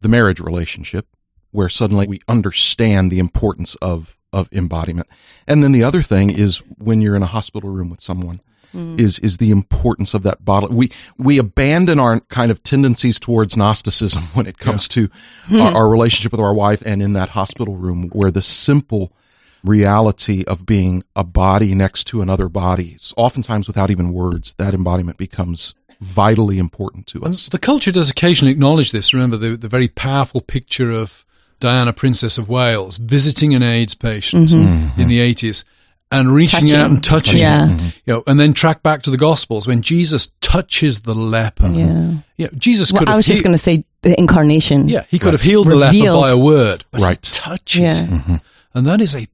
the 0.00 0.08
marriage 0.08 0.40
relationship, 0.40 1.06
where 1.52 1.68
suddenly 1.68 2.08
we 2.08 2.20
understand 2.26 3.12
the 3.12 3.20
importance 3.20 3.76
of, 3.76 4.16
of 4.32 4.48
embodiment. 4.52 5.06
And 5.46 5.62
then 5.62 5.70
the 5.70 5.84
other 5.84 6.02
thing 6.02 6.30
is 6.30 6.58
when 6.76 7.00
you're 7.00 7.16
in 7.16 7.22
a 7.22 7.26
hospital 7.26 7.70
room 7.70 7.90
with 7.90 8.00
someone. 8.00 8.40
Mm. 8.74 9.00
Is 9.00 9.18
is 9.20 9.38
the 9.38 9.50
importance 9.50 10.12
of 10.12 10.24
that 10.24 10.44
bodily? 10.44 10.76
We 10.76 10.92
we 11.16 11.38
abandon 11.38 11.98
our 11.98 12.20
kind 12.20 12.50
of 12.50 12.62
tendencies 12.62 13.18
towards 13.18 13.56
Gnosticism 13.56 14.24
when 14.34 14.46
it 14.46 14.58
comes 14.58 14.88
to 14.88 15.08
our, 15.50 15.70
hmm. 15.70 15.76
our 15.76 15.88
relationship 15.88 16.32
with 16.32 16.40
our 16.42 16.52
wife, 16.52 16.82
and 16.84 17.00
in 17.00 17.14
that 17.14 17.30
hospital 17.30 17.76
room 17.76 18.10
where 18.12 18.30
the 18.30 18.42
simple 18.42 19.10
reality 19.64 20.44
of 20.46 20.64
being 20.66 21.02
a 21.16 21.24
body 21.24 21.74
next 21.74 22.04
to 22.08 22.22
another 22.22 22.48
body, 22.48 22.94
s- 22.94 23.12
oftentimes 23.16 23.66
without 23.66 23.90
even 23.90 24.12
words, 24.12 24.54
that 24.58 24.74
embodiment 24.74 25.18
becomes 25.18 25.74
vitally 26.00 26.58
important 26.58 27.06
to 27.08 27.18
And 27.18 27.34
us. 27.34 27.48
the 27.48 27.58
culture 27.58 27.90
does 27.92 28.08
occasionally 28.10 28.52
acknowledge 28.52 28.92
this. 28.92 29.12
Remember 29.12 29.36
the, 29.36 29.56
the 29.56 29.68
very 29.68 29.88
powerful 29.88 30.40
picture 30.40 30.92
of 30.92 31.24
Diana, 31.60 31.92
Princess 31.92 32.38
of 32.38 32.48
Wales, 32.48 32.98
visiting 32.98 33.52
an 33.54 33.62
AIDS 33.64 33.94
patient 33.94 34.50
mm-hmm. 34.50 34.68
Mm-hmm. 34.86 35.00
in 35.00 35.08
the 35.08 35.18
80s 35.34 35.64
and 36.10 36.32
reaching 36.32 36.60
Touching. 36.60 36.76
out 36.78 36.90
and 36.90 37.04
touching 37.04 37.38
Yeah. 37.38 37.66
him. 37.66 37.92
You 38.06 38.12
know, 38.14 38.22
and 38.28 38.38
then 38.40 38.54
track 38.54 38.82
back 38.82 39.02
to 39.02 39.10
the 39.10 39.16
Gospels 39.18 39.66
when 39.66 39.82
Jesus 39.82 40.30
touches 40.40 41.00
the 41.02 41.14
leper. 41.14 41.66
Yeah. 41.68 42.12
You 42.36 42.44
know, 42.46 42.50
Jesus 42.56 42.92
Well, 42.92 43.00
could 43.00 43.08
have 43.08 43.14
I 43.14 43.16
was 43.16 43.26
just 43.26 43.42
going 43.42 43.52
to 43.54 43.58
say 43.58 43.84
the 44.02 44.16
incarnation. 44.18 44.88
Yeah, 44.88 45.02
he 45.10 45.18
could 45.18 45.34
have 45.34 45.42
healed 45.42 45.66
the 45.68 45.74
leper 45.76 46.12
by 46.18 46.30
a 46.30 46.38
word, 46.38 46.84
but 46.92 47.02
Right. 47.02 47.26
he 47.26 47.32
touches 47.34 47.98
Yeah. 47.98 48.06
him. 48.06 48.40
And 48.72 48.86
that 48.86 49.00
is 49.00 49.14
a 49.16 49.26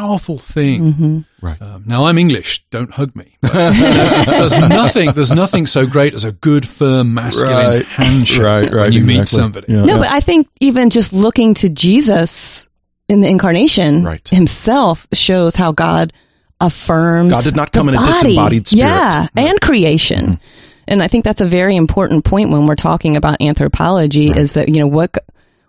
powerful 0.00 0.38
thing. 0.38 0.92
hmm 0.92 1.18
Right. 1.40 1.60
Um, 1.62 1.84
now 1.86 2.06
I'm 2.06 2.18
English. 2.18 2.64
Don't 2.70 2.90
hug 2.90 3.14
me. 3.16 3.36
There's 3.42 4.58
nothing. 4.58 5.12
There's 5.12 5.32
nothing 5.32 5.66
so 5.66 5.86
great 5.86 6.12
as 6.14 6.24
a 6.24 6.32
good, 6.32 6.68
firm, 6.68 7.14
masculine 7.14 7.54
Right. 7.56 7.84
handshake 7.86 8.42
Right, 8.42 8.64
right, 8.72 8.84
when 8.84 8.92
you 8.92 9.04
meet 9.04 9.28
somebody. 9.28 9.72
Yeah. 9.72 9.84
No, 9.84 9.98
but 9.98 10.10
I 10.10 10.20
think 10.20 10.48
even 10.60 10.90
just 10.90 11.12
looking 11.12 11.54
to 11.54 11.68
Jesus 11.68 12.68
in 13.08 13.20
the 13.20 13.28
incarnation 13.28 14.02
Right. 14.04 14.28
himself 14.28 15.06
shows 15.12 15.54
how 15.56 15.72
God 15.72 16.12
affirms. 16.60 17.32
God 17.32 17.44
did 17.44 17.56
not 17.56 17.72
come 17.72 17.88
in 17.88 17.94
a 17.94 18.04
disembodied 18.04 18.66
spirit. 18.68 18.88
Yeah, 18.88 19.28
and 19.36 19.60
creation. 19.60 20.40
And 20.88 21.02
I 21.02 21.08
think 21.08 21.24
that's 21.24 21.40
a 21.40 21.46
very 21.46 21.76
important 21.76 22.24
point 22.24 22.50
when 22.50 22.66
we're 22.66 22.76
talking 22.76 23.16
about 23.16 23.40
anthropology 23.40 24.30
is 24.30 24.54
that, 24.54 24.68
you 24.68 24.80
know, 24.80 24.86
what 24.86 25.16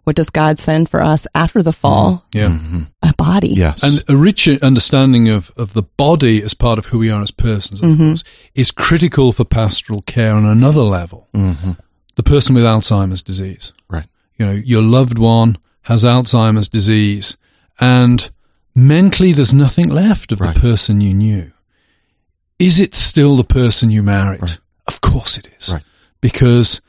what 0.07 0.15
does 0.15 0.29
God 0.29 0.57
send 0.57 0.87
for 0.89 1.01
us 1.03 1.27
after 1.35 1.61
the 1.61 1.73
fall? 1.73 2.25
Yeah. 2.33 2.57
A 3.03 3.13
body. 3.17 3.49
Yes. 3.49 3.83
And 3.83 4.01
a 4.09 4.15
rich 4.15 4.47
understanding 4.61 5.27
of, 5.27 5.51
of 5.57 5.73
the 5.73 5.83
body 5.83 6.41
as 6.41 6.53
part 6.53 6.79
of 6.79 6.85
who 6.85 6.99
we 6.99 7.09
are 7.09 7.21
as 7.21 7.29
persons, 7.31 7.81
of 7.83 7.97
course, 7.97 8.23
is 8.55 8.71
critical 8.71 9.33
for 9.33 9.43
pastoral 9.43 10.01
care 10.03 10.33
on 10.33 10.45
another 10.45 10.81
level. 10.83 11.27
hmm 11.33 11.71
The 12.15 12.23
person 12.23 12.55
with 12.55 12.63
Alzheimer's 12.63 13.21
disease. 13.21 13.73
Right. 13.89 14.07
You 14.37 14.45
know, 14.45 14.53
your 14.53 14.81
loved 14.81 15.19
one 15.19 15.57
has 15.81 16.05
Alzheimer's 16.05 16.69
disease 16.69 17.35
and 17.79 18.29
mentally 18.73 19.33
there's 19.33 19.53
nothing 19.53 19.89
left 19.89 20.31
of 20.31 20.39
Right. 20.39 20.55
the 20.55 20.61
person 20.61 21.01
you 21.01 21.13
knew. 21.13 21.51
Is 22.59 22.79
it 22.79 22.95
still 22.95 23.35
the 23.35 23.43
person 23.43 23.91
you 23.91 24.03
married? 24.03 24.41
Right. 24.41 24.59
Of 24.87 25.01
course 25.01 25.37
it 25.37 25.47
is. 25.59 25.73
Right. 25.73 25.83
Because 26.21 26.79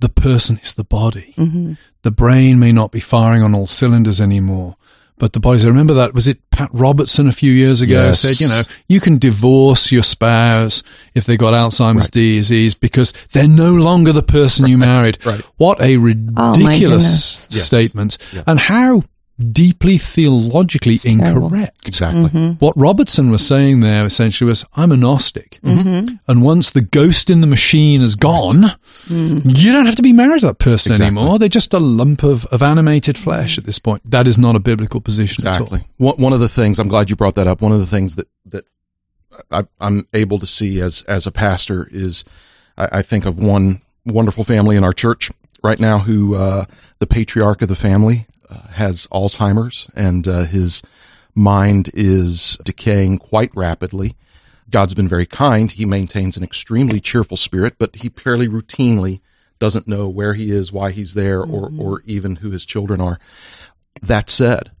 the 0.00 0.08
person 0.08 0.58
is 0.62 0.72
the 0.72 0.84
body. 0.84 1.32
hmm 1.36 1.74
The 2.06 2.12
brain 2.12 2.60
may 2.60 2.70
not 2.70 2.92
be 2.92 3.00
firing 3.00 3.42
on 3.42 3.52
all 3.52 3.66
cylinders 3.66 4.20
anymore, 4.20 4.76
but 5.18 5.32
the 5.32 5.40
body. 5.40 5.60
I 5.60 5.66
remember 5.66 5.92
that 5.94 6.14
was 6.14 6.28
it. 6.28 6.38
Pat 6.52 6.70
Robertson 6.72 7.26
a 7.26 7.32
few 7.32 7.50
years 7.50 7.80
ago 7.80 7.94
Yes. 8.04 8.20
said, 8.20 8.40
you 8.40 8.46
know, 8.46 8.62
you 8.86 9.00
can 9.00 9.18
divorce 9.18 9.90
your 9.90 10.04
spouse 10.04 10.84
if 11.16 11.24
they 11.24 11.36
got 11.36 11.52
Alzheimer's 11.52 12.02
Right. 12.02 12.10
disease 12.12 12.76
because 12.76 13.12
they're 13.32 13.48
no 13.48 13.72
longer 13.74 14.12
the 14.12 14.22
person 14.22 14.68
you 14.68 14.78
married. 14.78 15.18
Right. 15.26 15.40
What 15.56 15.80
a 15.80 15.96
oh 15.96 15.98
ridiculous 15.98 16.78
goodness. 16.78 17.48
Yes. 17.50 17.62
statement, 17.64 18.18
Yeah. 18.32 18.42
and 18.46 18.60
how 18.60 19.02
deeply 19.52 19.98
theologically 19.98 20.94
It's 20.94 21.02
terrible. 21.04 21.44
incorrect. 21.48 21.86
Exactly. 21.86 22.28
hmm 22.30 22.50
What 22.52 22.76
Robertson 22.76 23.30
was 23.30 23.46
saying 23.46 23.80
there 23.80 24.06
essentially 24.06 24.48
was, 24.48 24.64
I'm 24.76 24.92
a 24.92 24.96
Gnostic. 24.96 25.58
hmm 25.62 26.06
And 26.26 26.42
once 26.42 26.70
the 26.70 26.80
ghost 26.80 27.28
in 27.28 27.42
the 27.42 27.46
machine 27.46 28.00
is 28.00 28.14
gone, 28.16 28.64
you 29.10 29.72
don't 29.72 29.86
have 29.86 29.94
to 29.96 30.02
be 30.02 30.12
married 30.14 30.40
to 30.40 30.46
that 30.48 30.58
person 30.58 30.92
Exactly. 30.92 31.06
anymore. 31.18 31.38
They're 31.38 31.48
just 31.50 31.74
a 31.74 31.78
lump 31.78 32.22
of, 32.22 32.46
of 32.46 32.62
animated 32.62 33.18
flesh 33.18 33.58
at 33.58 33.64
this 33.64 33.78
point. 33.78 34.02
That 34.10 34.26
is 34.26 34.38
not 34.38 34.56
a 34.56 34.60
biblical 34.60 35.00
position 35.02 35.46
at 35.46 35.60
all. 35.60 35.66
Exactly. 35.66 35.88
One, 35.98 36.16
one 36.16 36.32
of 36.32 36.40
the 36.40 36.48
things 36.48 36.78
I'm 36.78 36.88
glad 36.88 37.10
you 37.10 37.16
brought 37.16 37.34
that 37.34 37.46
up. 37.46 37.60
One 37.60 37.72
of 37.72 37.80
the 37.80 37.86
things 37.86 38.14
that 38.16 38.28
that 38.46 38.64
I, 39.50 39.64
I'm 39.80 40.06
able 40.14 40.38
to 40.38 40.46
see 40.46 40.80
as 40.80 41.02
as 41.02 41.26
a 41.26 41.30
pastor 41.30 41.88
is 41.92 42.24
I, 42.78 42.88
I 42.98 43.02
think 43.02 43.26
of 43.26 43.38
one 43.38 43.82
wonderful 44.06 44.44
family 44.44 44.76
in 44.76 44.84
our 44.84 44.92
church 44.94 45.30
right 45.62 45.78
now 45.80 45.98
who 45.98 46.34
uh, 46.36 46.64
the 47.00 47.06
patriarch 47.06 47.60
of 47.60 47.68
the 47.68 47.76
family 47.76 48.26
has 48.70 49.06
Alzheimer's 49.08 49.88
and 49.94 50.26
uh, 50.26 50.44
his 50.44 50.82
mind 51.34 51.90
is 51.94 52.58
decaying 52.64 53.18
quite 53.18 53.50
rapidly. 53.54 54.16
God's 54.70 54.94
been 54.94 55.08
very 55.08 55.26
kind. 55.26 55.70
He 55.70 55.84
maintains 55.84 56.36
an 56.36 56.42
extremely 56.42 57.00
cheerful 57.00 57.36
spirit, 57.36 57.74
but 57.78 57.96
he 57.96 58.08
fairly 58.08 58.48
routinely 58.48 59.20
doesn't 59.58 59.88
know 59.88 60.08
where 60.08 60.34
he 60.34 60.50
is, 60.50 60.72
why 60.72 60.90
he's 60.90 61.14
there, 61.14 61.42
or 61.42 61.70
or 61.78 62.02
even 62.04 62.36
who 62.36 62.50
his 62.50 62.66
children 62.66 63.00
are. 63.00 63.18
That 64.02 64.28
said, 64.28 64.72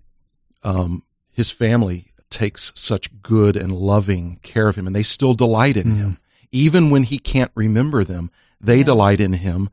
um, 0.62 1.02
his 1.30 1.50
family 1.50 2.12
takes 2.30 2.72
such 2.74 3.22
good 3.22 3.56
and 3.56 3.72
loving 3.72 4.40
care 4.42 4.68
of 4.68 4.76
him, 4.76 4.86
and 4.86 4.94
they 4.94 5.02
still 5.02 5.34
delight 5.34 5.76
in 5.76 5.96
him, 5.96 6.18
even 6.50 6.90
when 6.90 7.04
he 7.04 7.18
can't 7.18 7.52
remember 7.54 8.04
them. 8.04 8.30
They 8.60 8.82
delight 8.82 9.20
in 9.20 9.34
him 9.34 9.70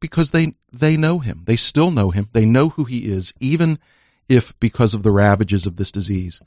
because 0.00 0.30
they 0.30 0.54
they 0.72 0.96
know 0.96 1.18
him. 1.20 1.42
They 1.46 1.56
still 1.56 1.90
know 1.90 2.10
him. 2.10 2.28
They 2.32 2.44
know 2.44 2.70
who 2.70 2.84
he 2.84 3.10
is, 3.10 3.32
even 3.40 3.78
if 4.28 4.58
because 4.60 4.94
of 4.94 5.02
the 5.02 5.10
ravages 5.12 5.66
of 5.66 5.76
this 5.76 5.92
disease, 5.92 6.40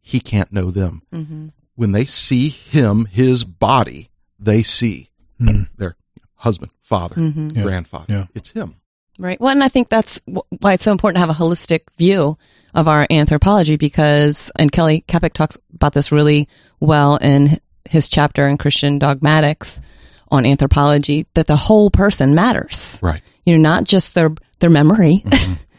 he 0.00 0.20
can't 0.20 0.52
know 0.52 0.70
them. 0.70 1.02
hmm 1.12 1.48
When 1.74 1.92
they 1.92 2.04
see 2.04 2.48
him, 2.48 3.06
his 3.06 3.44
body, 3.44 4.10
they 4.38 4.62
see 4.62 5.08
Mm. 5.40 5.68
their 5.78 5.96
husband, 6.34 6.70
father, 6.82 7.14
hmm 7.14 7.48
Yeah. 7.54 7.62
grandfather. 7.62 8.04
Yeah. 8.08 8.24
It's 8.34 8.50
him. 8.50 8.74
Right. 9.18 9.40
Well, 9.40 9.50
and 9.52 9.64
I 9.64 9.68
think 9.68 9.88
that's 9.88 10.20
why 10.26 10.74
it's 10.74 10.82
so 10.82 10.92
important 10.92 11.16
to 11.16 11.26
have 11.26 11.30
a 11.30 11.42
holistic 11.42 11.80
view 11.98 12.36
of 12.74 12.88
our 12.88 13.06
anthropology 13.10 13.76
because, 13.76 14.50
and 14.56 14.70
Kelly 14.70 15.02
Kapic 15.06 15.32
talks 15.32 15.56
about 15.74 15.92
this 15.94 16.12
really 16.12 16.46
well 16.78 17.16
in 17.16 17.58
his 17.88 18.08
chapter 18.08 18.46
in 18.46 18.58
Christian 18.58 18.98
Dogmatics 18.98 19.80
on 20.30 20.46
anthropology, 20.46 21.26
that 21.34 21.46
the 21.46 21.56
whole 21.56 21.90
person 21.90 22.34
matters. 22.34 22.98
Right. 23.02 23.22
You 23.44 23.56
know, 23.58 23.62
not 23.70 23.84
just 23.84 24.14
their, 24.14 24.30
their 24.60 24.70
memory, 24.70 25.22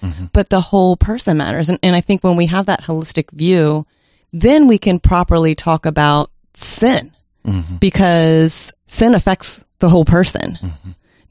Mm-hmm. 0.01 0.25
but 0.33 0.49
the 0.49 0.61
whole 0.61 0.97
person 0.97 1.37
matters. 1.37 1.69
And, 1.69 1.77
and 1.83 1.95
I 1.95 2.01
think 2.01 2.23
when 2.23 2.35
we 2.35 2.47
have 2.47 2.65
that 2.65 2.81
holistic 2.81 3.29
view, 3.31 3.85
then 4.33 4.65
we 4.67 4.79
can 4.79 4.99
properly 4.99 5.53
talk 5.55 5.85
about 5.85 6.31
sin 6.55 7.11
Mm-hmm. 7.45 7.77
because 7.77 8.71
sin 8.87 9.15
affects 9.15 9.63
the 9.79 9.89
whole 9.89 10.05
person, 10.05 10.59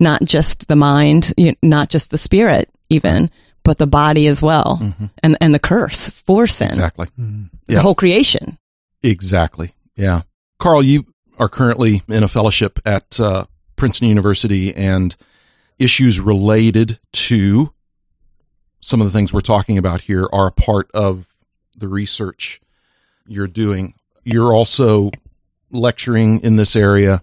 not 0.01 0.23
just 0.25 0.67
the 0.67 0.75
mind, 0.77 1.33
you 1.37 1.55
not 1.63 1.89
just 1.89 2.11
the 2.11 2.19
spirit, 2.19 2.69
even, 2.89 3.31
but 3.63 3.79
the 3.79 3.87
body 3.87 4.27
as 4.27 4.43
well, 4.43 4.81
and 5.23 5.37
and 5.41 5.55
the 5.55 5.61
curse 5.61 6.09
for 6.09 6.49
sin, 6.49 6.67
Exactly. 6.69 7.07
Mm. 7.19 7.51
the 7.67 7.75
Yeah. 7.75 7.81
whole 7.81 7.95
creation. 7.95 8.59
Exactly. 9.05 9.73
Yeah. 9.97 10.23
Carl, 10.59 10.83
you 10.83 11.07
are 11.41 11.49
currently 11.49 12.03
in 12.07 12.23
a 12.23 12.29
fellowship 12.29 12.79
at 12.85 13.19
uh, 13.19 13.47
Princeton 13.75 14.09
University 14.09 14.75
and 14.75 15.17
issues 15.79 16.21
related 16.21 17.01
to 17.13 17.73
some 18.81 19.01
of 19.01 19.07
the 19.07 19.13
things 19.13 19.33
we're 19.33 19.41
talking 19.41 19.79
about 19.79 20.03
here 20.03 20.29
are 20.33 20.49
a 20.49 20.53
part 20.53 20.91
of 20.93 21.29
the 21.75 21.89
research 21.89 22.61
you're 23.27 23.47
doing. 23.47 23.95
You're 24.23 24.53
also 24.53 25.11
lecturing 25.71 26.41
in 26.41 26.57
this 26.57 26.77
area. 26.77 27.23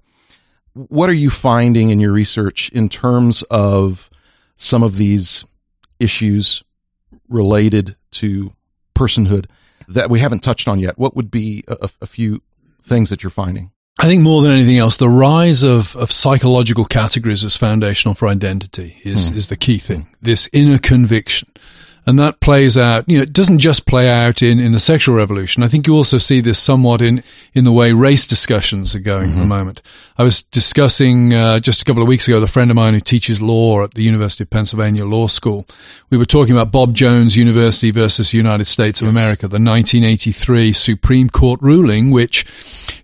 What 0.73 1.09
are 1.11 1.13
you 1.13 1.29
finding 1.29 1.91
in 1.91 1.99
your 1.99 2.11
research 2.11 2.69
in 2.69 2.89
terms 2.89 3.43
of 3.51 4.09
some 4.55 4.81
of 4.81 4.97
these 4.97 5.45
issues 5.99 6.63
related 7.29 7.95
to 8.11 8.51
personhood 8.95 9.45
that 9.87 10.09
we 10.09 10.21
haven't 10.21 10.39
touched 10.39 10.67
on 10.67 10.79
yet? 10.79 10.97
What 10.97 11.15
would 11.15 11.29
be 11.29 11.63
a, 11.67 11.89
a 12.01 12.07
few 12.07 12.41
things 12.81 13.11
that 13.11 13.21
you're 13.21 13.29
finding? 13.29 13.71
I 13.99 14.05
think 14.05 14.21
more 14.21 14.43
than 14.43 14.51
anything 14.51 14.77
else, 14.77 14.97
the 14.97 15.09
rise 15.09 15.63
of, 15.63 15.95
of 15.95 16.11
psychological 16.11 16.85
categories 16.85 17.43
as 17.43 17.57
foundational 17.57 18.13
for 18.13 18.27
identity 18.27 18.97
is, 19.03 19.29
hmm. 19.29 19.37
is 19.37 19.47
the 19.47 19.57
key 19.57 19.79
thing. 19.79 20.01
Hmm. 20.01 20.13
This 20.21 20.49
inner 20.53 20.77
conviction. 20.77 21.49
And 22.07 22.17
that 22.19 22.39
plays 22.39 22.77
out, 22.77 23.03
you 23.09 23.17
know, 23.17 23.23
it 23.23 23.33
doesn't 23.33 23.59
just 23.59 23.85
play 23.85 24.09
out 24.09 24.41
in, 24.41 24.59
in 24.59 24.71
the 24.71 24.79
sexual 24.79 25.13
revolution. 25.13 25.61
I 25.61 25.67
think 25.67 25.87
you 25.87 25.93
also 25.93 26.17
see 26.17 26.39
this 26.39 26.57
somewhat 26.57 27.01
in, 27.01 27.21
in 27.53 27.65
the 27.65 27.71
way 27.73 27.91
race 27.91 28.25
discussions 28.25 28.95
are 28.95 28.99
going 28.99 29.31
mm-hmm. 29.31 29.39
at 29.39 29.41
the 29.41 29.47
moment. 29.47 29.81
I 30.17 30.23
was 30.23 30.41
discussing, 30.41 31.33
uh, 31.33 31.59
just 31.59 31.81
a 31.81 31.85
couple 31.85 32.01
of 32.01 32.07
weeks 32.07 32.25
ago, 32.25 32.37
with 32.37 32.49
a 32.49 32.51
friend 32.51 32.71
of 32.71 32.75
mine 32.75 32.93
who 32.93 33.01
teaches 33.01 33.41
law 33.41 33.83
at 33.83 33.93
the 33.93 34.03
University 34.03 34.45
of 34.45 34.49
Pennsylvania 34.49 35.05
Law 35.05 35.27
School. 35.27 35.67
We 36.09 36.17
were 36.17 36.25
talking 36.25 36.55
about 36.55 36.71
Bob 36.71 36.95
Jones 36.95 37.35
University 37.35 37.91
versus 37.91 38.33
United 38.33 38.67
States 38.67 39.01
of 39.01 39.07
yes. 39.07 39.13
America, 39.13 39.41
the 39.49 39.55
1983 39.55 40.71
Supreme 40.71 41.29
Court 41.29 41.61
ruling, 41.61 42.09
which 42.09 42.45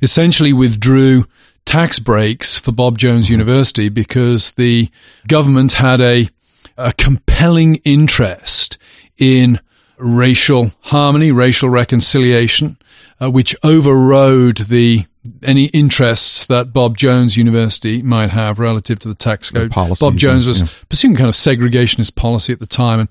essentially 0.01 0.53
withdrew 0.53 1.25
tax 1.65 1.99
breaks 1.99 2.57
for 2.57 2.71
Bob 2.71 2.97
Jones 2.97 3.25
mm-hmm. 3.25 3.33
University 3.33 3.89
because 3.89 4.51
the 4.51 4.89
government 5.27 5.73
had 5.73 5.99
a, 5.99 6.29
a 6.77 6.93
compelling 6.93 7.75
interest 7.83 8.77
in 9.17 9.59
racial 9.97 10.71
harmony, 10.81 11.31
racial 11.31 11.69
reconciliation, 11.69 12.77
uh, 13.21 13.29
which 13.29 13.55
overrode 13.63 14.57
the 14.57 15.05
any 15.41 15.65
interests 15.67 16.45
that 16.47 16.73
Bob 16.73 16.97
Jones 16.97 17.37
University 17.37 18.01
might 18.01 18.29
have 18.31 18.59
relative 18.59 18.99
to 18.99 19.07
the 19.07 19.15
tax 19.15 19.49
code. 19.49 19.71
The 19.71 19.97
Bob 19.99 20.17
Jones 20.17 20.47
was 20.47 20.61
yeah. 20.61 20.67
pursuing 20.89 21.15
kind 21.15 21.29
of 21.29 21.35
segregationist 21.35 22.15
policy 22.15 22.51
at 22.51 22.59
the 22.59 22.65
time, 22.67 23.01
and 23.01 23.09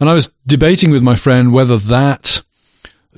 and 0.00 0.08
I 0.08 0.14
was 0.14 0.32
debating 0.46 0.90
with 0.90 1.02
my 1.02 1.14
friend 1.14 1.52
whether 1.52 1.76
that 1.76 2.42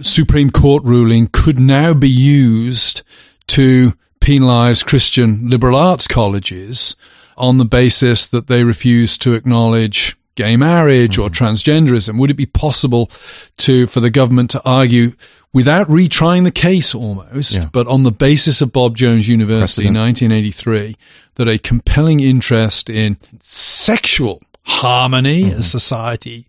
Supreme 0.02 0.50
Court 0.50 0.85
ruling 0.85 1.28
could 1.28 1.59
now 1.59 1.95
be 1.95 2.11
used 2.11 3.02
to 3.49 3.95
penalize 4.21 4.83
Christian 4.83 5.49
liberal 5.49 5.76
arts 5.76 6.07
colleges 6.07 6.97
on 7.37 7.59
the 7.59 7.64
basis 7.64 8.26
that 8.28 8.47
they 8.47 8.64
refuse 8.64 9.19
to 9.19 9.35
acknowledge 9.35 10.16
gay 10.35 10.57
marriage 10.57 11.16
mm-hmm. 11.16 11.23
or 11.23 11.31
transgenderism? 11.31 12.19
Would 12.19 12.31
it 12.31 12.35
be 12.35 12.47
possible 12.47 13.11
to 13.59 13.87
for 13.87 14.00
the 14.00 14.11
government 14.11 14.50
to 14.50 14.62
argue 14.64 15.12
without 15.52 15.88
retrying 15.88 16.45
the 16.45 16.50
case 16.50 16.95
almost, 16.95 17.55
yeah. 17.55 17.69
but 17.73 17.87
on 17.87 18.02
the 18.02 18.11
basis 18.11 18.61
of 18.61 18.73
Bob 18.73 18.95
Jones 18.95 19.26
University 19.26 19.87
in 19.87 19.95
1983, 19.95 20.97
that 21.37 21.49
a 21.49 21.59
compelling 21.59 22.21
interest 22.21 22.90
in 22.90 23.16
sexual 23.40 24.43
harmony, 24.64 25.45
mm-hmm. 25.45 25.59
as 25.59 25.71
society 25.71 26.47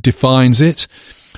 defines 0.00 0.60
it, 0.60 0.86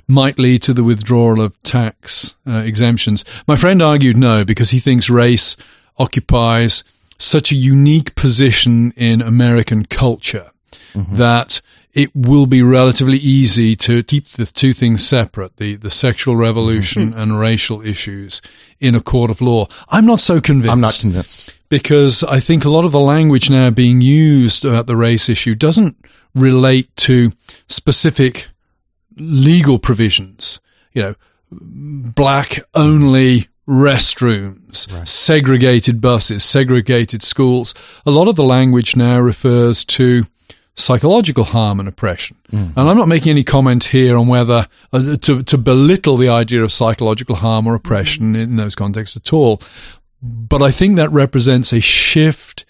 might 0.07 0.39
lead 0.39 0.63
to 0.63 0.75
the 0.75 0.85
withdrawal 0.85 1.41
of 1.41 1.61
tax 1.63 2.35
uh, 2.47 2.59
exemptions. 2.59 3.25
My 3.49 3.57
friend 3.57 3.81
argued 3.81 4.17
no, 4.17 4.45
because 4.45 4.71
he 4.71 4.79
thinks 4.79 5.09
race 5.09 5.57
occupies 5.99 6.85
such 7.19 7.53
a 7.53 7.55
unique 7.55 8.15
position 8.15 8.93
in 8.93 9.23
American 9.23 9.85
culture 9.85 10.51
mm-hmm. 10.93 11.17
that 11.17 11.61
it 11.97 12.15
will 12.15 12.45
be 12.47 12.61
relatively 12.61 13.17
easy 13.17 13.75
to 13.75 14.03
keep 14.03 14.29
the 14.33 14.45
two 14.45 14.75
things 14.75 15.07
separate, 15.07 15.57
the, 15.57 15.77
the 15.77 15.91
sexual 15.91 16.37
revolution 16.37 17.11
mm-hmm. 17.11 17.19
and 17.19 17.41
racial 17.41 17.81
issues 17.81 18.43
in 18.81 18.95
a 18.95 19.01
court 19.01 19.31
of 19.31 19.41
law. 19.41 19.67
I'm 19.89 20.05
not 20.05 20.21
so 20.21 20.39
convinced. 20.41 20.73
I'm 20.73 20.81
not 20.83 20.99
convinced. 21.01 21.55
Because 21.71 22.23
I 22.23 22.39
think 22.39 22.65
a 22.65 22.69
lot 22.69 22.85
of 22.85 22.93
the 22.93 23.01
language 23.01 23.49
now 23.49 23.71
being 23.71 24.03
used 24.03 24.65
about 24.65 24.87
the 24.87 24.95
race 24.95 25.31
issue 25.31 25.55
doesn't 25.55 25.97
relate 26.35 26.95
to 26.97 27.33
specific 27.69 28.49
legal 29.17 29.79
provisions. 29.79 30.61
You 30.93 31.03
know, 31.03 31.15
black 31.51 32.59
only 32.75 33.49
restrooms, 33.69 34.93
right. 34.93 35.09
segregated 35.09 36.01
buses, 36.01 36.45
segregated 36.45 37.23
schools. 37.23 37.75
A 38.05 38.11
lot 38.11 38.29
of 38.29 38.37
the 38.37 38.45
language 38.45 38.97
now 38.97 39.21
refers 39.21 39.85
to 39.87 40.27
psychological 40.77 41.45
harm 41.45 41.81
and 41.81 41.89
oppression. 41.89 42.37
Mm. 42.53 42.73
And 42.77 42.89
I'm 42.89 42.97
not 42.97 43.09
making 43.09 43.31
any 43.31 43.43
comment 43.43 43.85
here 43.85 44.17
on 44.17 44.29
whether 44.29 44.69
uh, 44.93 45.17
to, 45.17 45.43
to 45.43 45.59
belittle 45.59 46.17
the 46.17 46.29
idea 46.29 46.63
of 46.63 46.73
psychological 46.73 47.37
harm 47.37 47.67
or 47.67 47.75
oppression 47.75 48.35
mm. 48.35 48.43
in 48.43 48.57
those 48.57 48.75
contexts 48.75 49.17
at 49.17 49.33
all. 49.33 49.61
But 50.23 50.63
I 50.63 50.71
think 50.71 50.97
that 50.97 51.11
represents 51.11 51.73
a 51.73 51.81
shift 51.81 52.65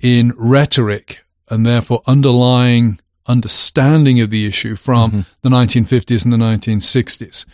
in 0.00 0.32
rhetoric 0.36 1.24
and 1.48 1.64
therefore 1.64 2.02
underlying 2.06 2.98
understanding 3.26 4.20
of 4.20 4.30
the 4.30 4.46
issue 4.46 4.76
from 4.76 5.10
mm-hmm. 5.10 5.20
the 5.42 5.48
1950s 5.48 6.24
and 6.24 6.32
the 6.32 6.36
1960s. 6.36 7.46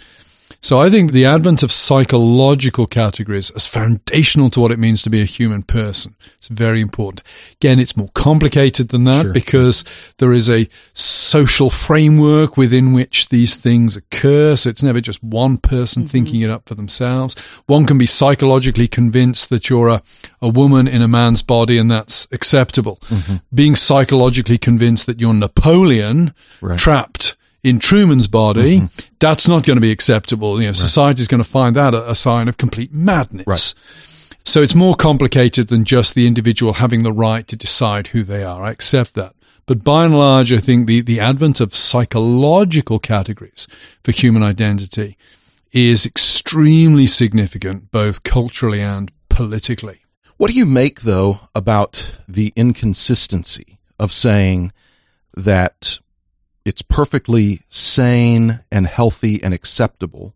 So 0.61 0.81
I 0.81 0.91
think 0.91 1.13
the 1.13 1.25
advent 1.25 1.63
of 1.63 1.73
psychological 1.73 2.87
categories 2.87 3.51
is 3.53 3.67
foundational 3.67 4.51
to 4.51 4.61
what 4.61 4.73
it 4.73 4.79
means 4.79 5.03
to 5.03 5.11
be 5.11 5.23
a 5.23 5.27
human 5.27 5.63
person. 5.63 6.17
It's 6.39 6.49
very 6.49 6.81
important. 6.81 7.23
Again, 7.61 7.79
it's 7.79 7.97
more 7.97 8.11
complicated 8.15 8.89
than 8.89 9.05
that 9.05 9.27
sure. 9.27 9.33
because 9.33 9.85
there 10.19 10.33
is 10.33 10.51
a 10.51 10.69
social 10.93 11.71
framework 11.71 12.57
within 12.57 12.93
which 12.93 13.29
these 13.29 13.55
things 13.55 13.97
occur. 13.97 14.57
So 14.57 14.71
it's 14.71 14.83
never 14.83 15.01
just 15.01 15.23
one 15.23 15.59
person 15.59 16.03
mm-hmm. 16.03 16.11
thinking 16.11 16.41
it 16.43 16.51
up 16.51 16.69
for 16.69 16.75
themselves. 16.75 17.39
One 17.67 17.87
can 17.87 17.99
be 17.99 18.07
psychologically 18.07 18.89
convinced 18.89 19.51
that 19.51 19.71
you're 19.71 19.89
a, 19.89 20.03
a 20.43 20.49
woman 20.49 20.89
in 20.89 21.03
a 21.03 21.09
man's 21.09 21.43
body 21.43 21.79
and 21.79 21.91
that's 21.91 22.27
acceptable. 22.33 22.97
Mm-hmm. 23.09 23.37
Being 23.55 23.77
psychologically 23.77 24.59
convinced 24.59 25.07
that 25.07 25.21
you're 25.21 25.35
Napoleon 25.35 26.35
right. 26.61 26.79
trapped 26.79 27.30
in 27.63 27.79
Truman's 27.79 28.29
body, 28.29 28.81
mm-hmm. 28.81 29.15
that's 29.19 29.47
not 29.47 29.65
going 29.65 29.77
to 29.77 29.81
be 29.81 29.91
acceptable. 29.91 30.61
You 30.61 30.67
know, 30.67 30.71
right. 30.71 30.77
society 30.77 31.21
is 31.21 31.29
going 31.29 31.43
to 31.43 31.49
find 31.49 31.77
that 31.77 31.95
a, 31.95 32.11
a, 32.11 32.17
sign 32.17 32.49
of 32.49 32.57
complete 32.57 32.95
madness. 32.95 33.47
Right. 33.47 33.75
So 34.45 34.63
it's 34.63 34.75
more 34.75 34.95
complicated 34.95 35.69
than 35.69 35.85
just 35.85 36.15
the 36.15 36.27
individual 36.27 36.75
having 36.75 37.03
the 37.03 37.13
right 37.13 37.47
to 37.49 37.57
decide 37.57 38.09
who 38.09 38.23
they 38.23 38.43
are. 38.43 38.63
I 38.63 38.71
accept 38.71 39.15
that. 39.15 39.35
But 39.67 39.85
by 39.85 40.05
and 40.05 40.19
large, 40.19 40.53
I 40.53 40.59
think 40.59 40.87
the, 40.87 41.03
the 41.03 41.21
advent 41.21 41.61
of 41.61 41.75
psychological 41.75 42.99
categories 42.99 43.69
for 44.03 44.11
human 44.11 44.43
identity 44.43 45.17
is 45.71 46.05
extremely 46.05 47.07
significant, 47.07 47.93
both 47.93 48.25
culturally 48.25 48.81
and 48.81 49.13
politically. 49.29 50.01
What 50.39 50.51
do 50.51 50.57
you 50.57 50.67
make, 50.67 51.03
though, 51.03 51.41
about 51.55 52.19
the 52.27 52.53
inconsistency 52.57 53.79
of 53.99 54.13
saying 54.13 54.73
that 55.37 56.01
it's 56.65 56.83
perfectly 56.83 57.63
sane 57.69 58.61
and 58.71 58.87
healthy 58.87 59.43
and 59.43 59.55
acceptable 59.55 60.35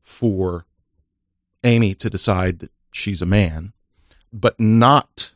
for 0.00 0.66
Aimee 1.64 1.94
to 1.94 2.10
decide 2.10 2.58
that 2.60 2.70
she's 2.90 3.22
a 3.22 3.26
man, 3.26 3.72
but 4.32 4.58
not 4.58 5.32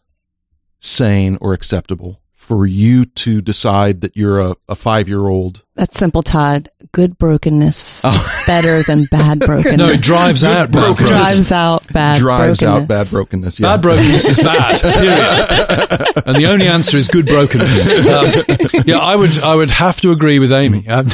sane 0.80 1.38
or 1.40 1.52
acceptable 1.52 2.20
for 2.46 2.64
you 2.64 3.04
to 3.04 3.40
decide 3.40 4.02
that 4.02 4.16
you're 4.16 4.38
a, 4.38 4.56
a 4.68 4.76
five 4.76 5.08
year 5.08 5.26
old. 5.26 5.64
That's 5.74 5.98
simple, 5.98 6.22
Todd. 6.22 6.70
Good 6.92 7.18
brokenness 7.18 8.04
oh. 8.04 8.14
is 8.14 8.30
better 8.46 8.84
than 8.84 9.06
bad 9.06 9.40
brokenness. 9.46 9.76
no, 9.76 9.88
it 9.88 10.00
drives 10.00 10.44
out 10.44 10.70
brokenness. 10.70 11.10
Drives 11.10 11.50
out 11.52 11.92
bad 11.92 12.18
drives 12.20 12.60
brokenness. 12.60 12.82
out 12.82 12.88
bad 12.88 13.10
brokenness. 13.10 13.60
Yeah. 13.60 13.66
Bad 13.66 13.82
brokenness 13.82 14.28
is 14.28 14.38
bad. 14.38 14.80
Period. 14.80 16.22
and 16.26 16.36
the 16.36 16.46
only 16.46 16.68
answer 16.68 16.96
is 16.96 17.08
good 17.08 17.26
brokenness. 17.26 17.88
Um, 17.88 18.84
yeah, 18.86 18.98
I 18.98 19.16
would 19.16 19.40
I 19.40 19.56
would 19.56 19.72
have 19.72 20.00
to 20.02 20.12
agree 20.12 20.38
with 20.38 20.52
Aimee. 20.52 20.86
Um, 20.88 21.06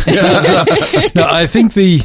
no, 1.14 1.26
I 1.30 1.46
think 1.46 1.72
the 1.72 2.02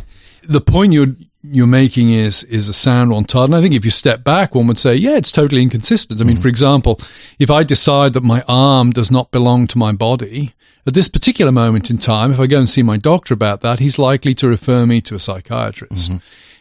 the 0.47 0.61
point 0.61 0.93
you're 0.93 1.15
you're 1.43 1.67
making 1.67 2.11
is 2.11 2.43
is 2.45 2.69
a 2.69 2.73
sound 2.73 3.11
one, 3.11 3.25
Todd. 3.25 3.49
And 3.49 3.55
I 3.55 3.61
think 3.61 3.73
if 3.73 3.85
you 3.85 3.91
step 3.91 4.23
back, 4.23 4.55
one 4.55 4.67
would 4.67 4.79
say, 4.79 4.95
yeah, 4.95 5.17
it's 5.17 5.31
totally 5.31 5.61
inconsistent. 5.61 6.21
I 6.21 6.23
mean, 6.23 6.37
mm. 6.37 6.41
for 6.41 6.47
example, 6.47 6.99
if 7.39 7.49
I 7.49 7.63
decide 7.63 8.13
that 8.13 8.23
my 8.23 8.43
arm 8.47 8.91
does 8.91 9.11
not 9.11 9.31
belong 9.31 9.67
to 9.67 9.77
my 9.77 9.91
body 9.91 10.53
at 10.85 10.93
this 10.93 11.07
particular 11.07 11.51
moment 11.51 11.89
in 11.89 11.97
time, 11.97 12.31
if 12.31 12.39
I 12.39 12.47
go 12.47 12.59
and 12.59 12.69
see 12.69 12.83
my 12.83 12.97
doctor 12.97 13.33
about 13.33 13.61
that, 13.61 13.79
he's 13.79 13.99
likely 13.99 14.33
to 14.35 14.47
refer 14.47 14.85
me 14.85 15.01
to 15.01 15.15
a 15.15 15.19
psychiatrist. 15.19 16.11
Mm-hmm. 16.11 16.17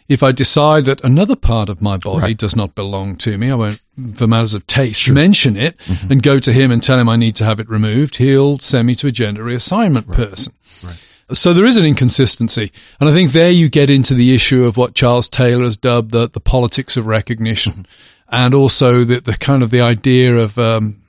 If 0.08 0.22
I 0.22 0.30
decide 0.30 0.84
that 0.84 1.02
another 1.02 1.34
part 1.34 1.68
of 1.68 1.82
my 1.82 1.96
body 1.96 2.22
right. 2.22 2.38
does 2.38 2.54
not 2.54 2.76
belong 2.76 3.16
to 3.16 3.36
me, 3.38 3.50
I 3.50 3.54
won't, 3.56 3.80
for 4.14 4.28
matters 4.28 4.54
of 4.54 4.64
taste, 4.68 5.02
sure. 5.02 5.14
mention 5.14 5.56
it 5.56 5.76
mm-hmm. 5.78 6.12
and 6.12 6.22
go 6.22 6.38
to 6.38 6.52
him 6.52 6.70
and 6.70 6.80
tell 6.80 6.98
him 6.98 7.08
I 7.08 7.16
need 7.16 7.34
to 7.36 7.44
have 7.44 7.58
it 7.58 7.68
removed. 7.68 8.16
He'll 8.16 8.60
send 8.60 8.86
me 8.86 8.94
to 8.96 9.08
a 9.08 9.12
gender 9.12 9.42
reassignment 9.44 10.06
right. 10.08 10.16
person. 10.16 10.52
Right. 10.84 10.96
So 11.32 11.52
there 11.52 11.64
is 11.64 11.76
an 11.76 11.84
inconsistency. 11.84 12.72
And 13.00 13.08
I 13.08 13.12
think 13.12 13.32
there 13.32 13.50
you 13.50 13.68
get 13.68 13.90
into 13.90 14.14
the 14.14 14.34
issue 14.34 14.64
of 14.64 14.76
what 14.76 14.94
Charles 14.94 15.28
Taylor 15.28 15.64
has 15.64 15.76
dubbed 15.76 16.12
the, 16.12 16.28
the 16.28 16.40
politics 16.40 16.96
of 16.96 17.06
recognition 17.06 17.86
and 18.28 18.54
also 18.54 19.04
the, 19.04 19.20
the 19.20 19.36
kind 19.36 19.62
of 19.62 19.70
the 19.70 19.80
idea 19.80 20.36
of, 20.36 20.58
um, 20.58 21.02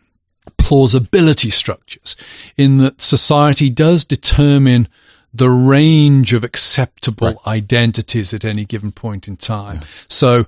plausibility 0.58 1.50
structures 1.50 2.16
in 2.58 2.78
that 2.78 3.02
society 3.02 3.70
does 3.70 4.04
determine 4.04 4.88
the 5.38 5.50
range 5.50 6.34
of 6.34 6.44
acceptable 6.44 7.28
right. 7.28 7.48
identities 7.48 8.34
at 8.34 8.46
any 8.46 8.66
given 8.66 8.92
point 8.92 9.28
in 9.28 9.38
time. 9.38 9.80
Yeah. 9.82 9.88
So 10.08 10.46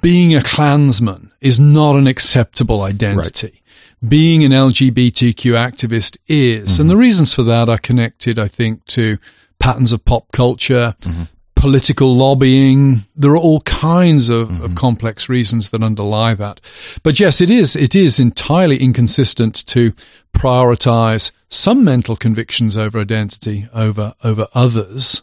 being 0.00 0.34
a 0.34 0.42
Klansman 0.42 1.32
is 1.40 1.60
not 1.60 1.96
an 1.96 2.06
acceptable 2.06 2.82
identity. 2.82 3.46
Right 3.46 3.62
being 4.06 4.44
an 4.44 4.52
LGBTQ 4.52 5.54
activist 5.54 6.16
is. 6.28 6.74
Mm-hmm. 6.74 6.82
And 6.82 6.90
the 6.90 6.96
reasons 6.96 7.34
for 7.34 7.42
that 7.42 7.68
are 7.68 7.78
connected, 7.78 8.38
I 8.38 8.46
think, 8.46 8.86
to 8.86 9.18
patterns 9.58 9.92
of 9.92 10.04
pop 10.04 10.30
culture, 10.32 10.94
mm-hmm. 11.00 11.24
political 11.54 12.14
lobbying. 12.14 13.02
There 13.16 13.32
are 13.32 13.38
all 13.38 13.60
kinds 13.62 14.28
of, 14.28 14.48
mm-hmm. 14.48 14.64
of 14.64 14.74
complex 14.74 15.28
reasons 15.28 15.70
that 15.70 15.82
underlie 15.82 16.34
that. 16.34 16.60
But 17.02 17.18
yes, 17.18 17.40
it 17.40 17.50
is, 17.50 17.74
it 17.74 17.94
is 17.94 18.20
entirely 18.20 18.80
inconsistent 18.80 19.66
to 19.66 19.92
prioritize 20.32 21.32
some 21.48 21.84
mental 21.84 22.16
convictions 22.16 22.76
over 22.76 22.98
identity 22.98 23.66
over 23.74 24.14
over 24.22 24.48
others, 24.54 25.22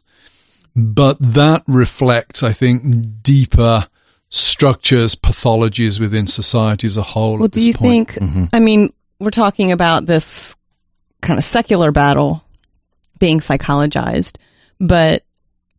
but 0.75 1.17
that 1.19 1.63
reflects, 1.67 2.43
I 2.43 2.51
think, 2.51 3.21
deeper 3.21 3.88
structures, 4.29 5.15
pathologies 5.15 5.99
within 5.99 6.27
society 6.27 6.88
as 6.88 6.97
a 6.97 7.01
whole. 7.01 7.35
Well, 7.35 7.45
at 7.45 7.51
do 7.51 7.59
this 7.59 7.67
you 7.67 7.73
point. 7.73 8.11
think? 8.11 8.23
Mm-hmm. 8.29 8.45
I 8.53 8.59
mean, 8.59 8.91
we're 9.19 9.29
talking 9.29 9.71
about 9.71 10.05
this 10.05 10.55
kind 11.21 11.38
of 11.38 11.45
secular 11.45 11.91
battle 11.91 12.43
being 13.19 13.39
psychologized, 13.39 14.38
but 14.79 15.23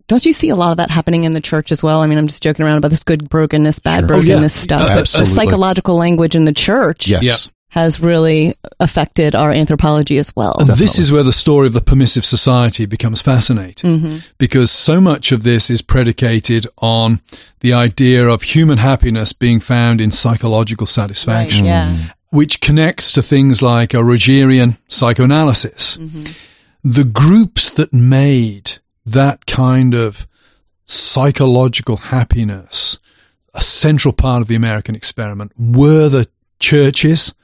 don't 0.08 0.24
you 0.24 0.32
see 0.32 0.48
a 0.50 0.56
lot 0.56 0.70
of 0.70 0.76
that 0.76 0.90
happening 0.90 1.24
in 1.24 1.32
the 1.32 1.40
church 1.40 1.72
as 1.72 1.82
well? 1.82 2.00
I 2.00 2.06
mean, 2.06 2.16
I'm 2.16 2.28
just 2.28 2.42
joking 2.42 2.64
around 2.64 2.78
about 2.78 2.90
this 2.92 3.02
good 3.02 3.28
brokenness, 3.28 3.80
bad 3.80 4.06
Sure. 4.06 4.14
Oh, 4.16 4.20
yeah. 4.20 4.26
brokenness 4.34 4.54
stuff, 4.54 4.88
but 4.88 5.18
the 5.18 5.26
psychological 5.26 5.96
language 5.96 6.34
in 6.36 6.44
the 6.44 6.52
church 6.52 7.08
Yes. 7.08 7.50
Has 7.70 8.00
really 8.00 8.54
affected 8.80 9.34
our 9.34 9.50
anthropology 9.50 10.16
as 10.16 10.34
well. 10.34 10.56
And 10.58 10.68
this 10.70 10.98
is 10.98 11.12
where 11.12 11.22
the 11.24 11.32
story 11.32 11.66
of 11.66 11.74
the 11.74 11.82
permissive 11.82 12.24
society 12.24 12.86
becomes 12.86 13.20
fascinating 13.20 14.00
Mm-hmm. 14.00 14.16
because 14.38 14.70
so 14.70 14.98
much 15.00 15.30
of 15.32 15.42
this 15.42 15.68
is 15.68 15.82
predicated 15.82 16.66
on 16.78 17.20
the 17.60 17.74
idea 17.74 18.26
of 18.26 18.42
human 18.42 18.78
happiness 18.78 19.32
being 19.34 19.60
found 19.60 20.00
in 20.00 20.10
psychological 20.10 20.84
Right, 20.84 20.88
satisfaction, 20.90 21.66
yeah. 21.66 22.12
which 22.30 22.60
connects 22.62 23.12
to 23.12 23.20
things 23.22 23.60
like 23.60 23.92
a 23.92 23.98
Rogerian 23.98 24.78
psychoanalysis. 24.88 25.98
Mm-hmm. 25.98 26.32
The 26.90 27.04
groups 27.04 27.68
that 27.70 27.92
made 27.92 28.78
that 29.04 29.44
kind 29.46 29.92
of 29.92 30.26
psychological 30.86 31.96
happiness 31.96 32.98
a 33.54 33.60
central 33.62 34.12
part 34.12 34.42
of 34.42 34.48
the 34.48 34.54
American 34.54 34.94
experiment 34.94 35.50
were 35.58 36.08
the 36.10 36.28
churches 36.60 37.34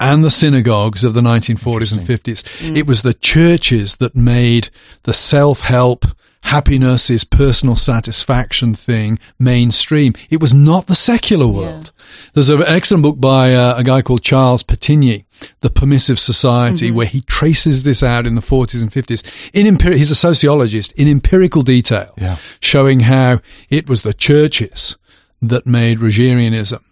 and 0.00 0.24
the 0.24 0.30
synagogues 0.30 1.04
of 1.04 1.14
the 1.14 1.20
1940s 1.20 1.92
and 1.96 2.00
50s. 2.06 2.76
It 2.76 2.86
was 2.86 3.02
the 3.02 3.14
churches 3.14 3.96
that 3.96 4.16
made 4.16 4.70
the 5.04 5.12
self-help, 5.12 6.06
happiness 6.44 7.10
is 7.10 7.22
personal 7.22 7.76
satisfaction 7.76 8.74
thing 8.74 9.18
mainstream. 9.38 10.14
It 10.30 10.40
was 10.40 10.54
not 10.54 10.86
the 10.86 10.94
secular 10.96 11.46
world. 11.46 11.92
There's 12.32 12.48
an 12.48 12.62
excellent 12.62 13.02
book 13.02 13.20
by 13.20 13.54
uh, 13.54 13.76
a 13.76 13.84
guy 13.84 14.00
called 14.00 14.22
Charles 14.22 14.62
Petigny, 14.62 15.24
The 15.60 15.68
Permissive 15.70 16.18
Society, 16.18 16.90
where 16.90 17.06
he 17.06 17.20
traces 17.20 17.82
this 17.82 18.02
out 18.02 18.24
in 18.24 18.36
the 18.36 18.40
40s 18.40 18.80
and 18.82 18.90
50s. 18.90 19.22
In 19.52 19.66
empiri- 19.76 19.96
he's 19.96 20.10
a 20.10 20.14
sociologist 20.16 20.92
in 20.92 21.08
empirical 21.08 21.60
detail, 21.62 22.14
Yeah. 22.16 22.38
showing 22.60 23.00
how 23.00 23.40
it 23.68 23.86
was 23.88 24.00
the 24.02 24.14
churches 24.14 24.96
that 25.42 25.66
made 25.66 25.98
Rogerianism 25.98 26.82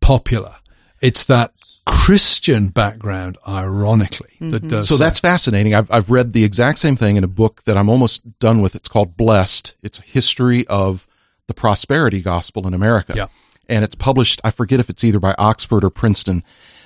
popular. 0.00 0.54
It's 1.00 1.24
that 1.24 1.52
Christian 1.86 2.68
background, 2.68 3.38
ironically, 3.46 4.32
that 4.40 4.62
mm-hmm. 4.62 4.68
does 4.68 4.88
So 4.88 4.96
that's 4.96 5.20
fascinating. 5.20 5.72
I've, 5.72 5.90
I've 5.90 6.10
read 6.10 6.32
the 6.32 6.42
exact 6.42 6.78
same 6.78 6.96
thing 6.96 7.16
in 7.16 7.22
a 7.22 7.28
book 7.28 7.62
that 7.64 7.76
I'm 7.76 7.88
almost 7.88 8.38
done 8.40 8.60
with. 8.60 8.74
It's 8.74 8.88
called 8.88 9.16
Blessed. 9.16 9.76
It's 9.82 10.00
a 10.00 10.02
history 10.02 10.66
of 10.66 11.06
the 11.46 11.54
prosperity 11.54 12.20
gospel 12.20 12.66
in 12.66 12.74
America. 12.74 13.14
Yeah. 13.16 13.28
And 13.68 13.84
it's 13.84 13.94
published, 13.94 14.40
I 14.42 14.50
forget 14.50 14.80
if 14.80 14.90
it's 14.90 15.04
either 15.04 15.20
by 15.20 15.34
Oxford 15.38 15.84
or 15.84 15.90
Princeton, 15.90 16.42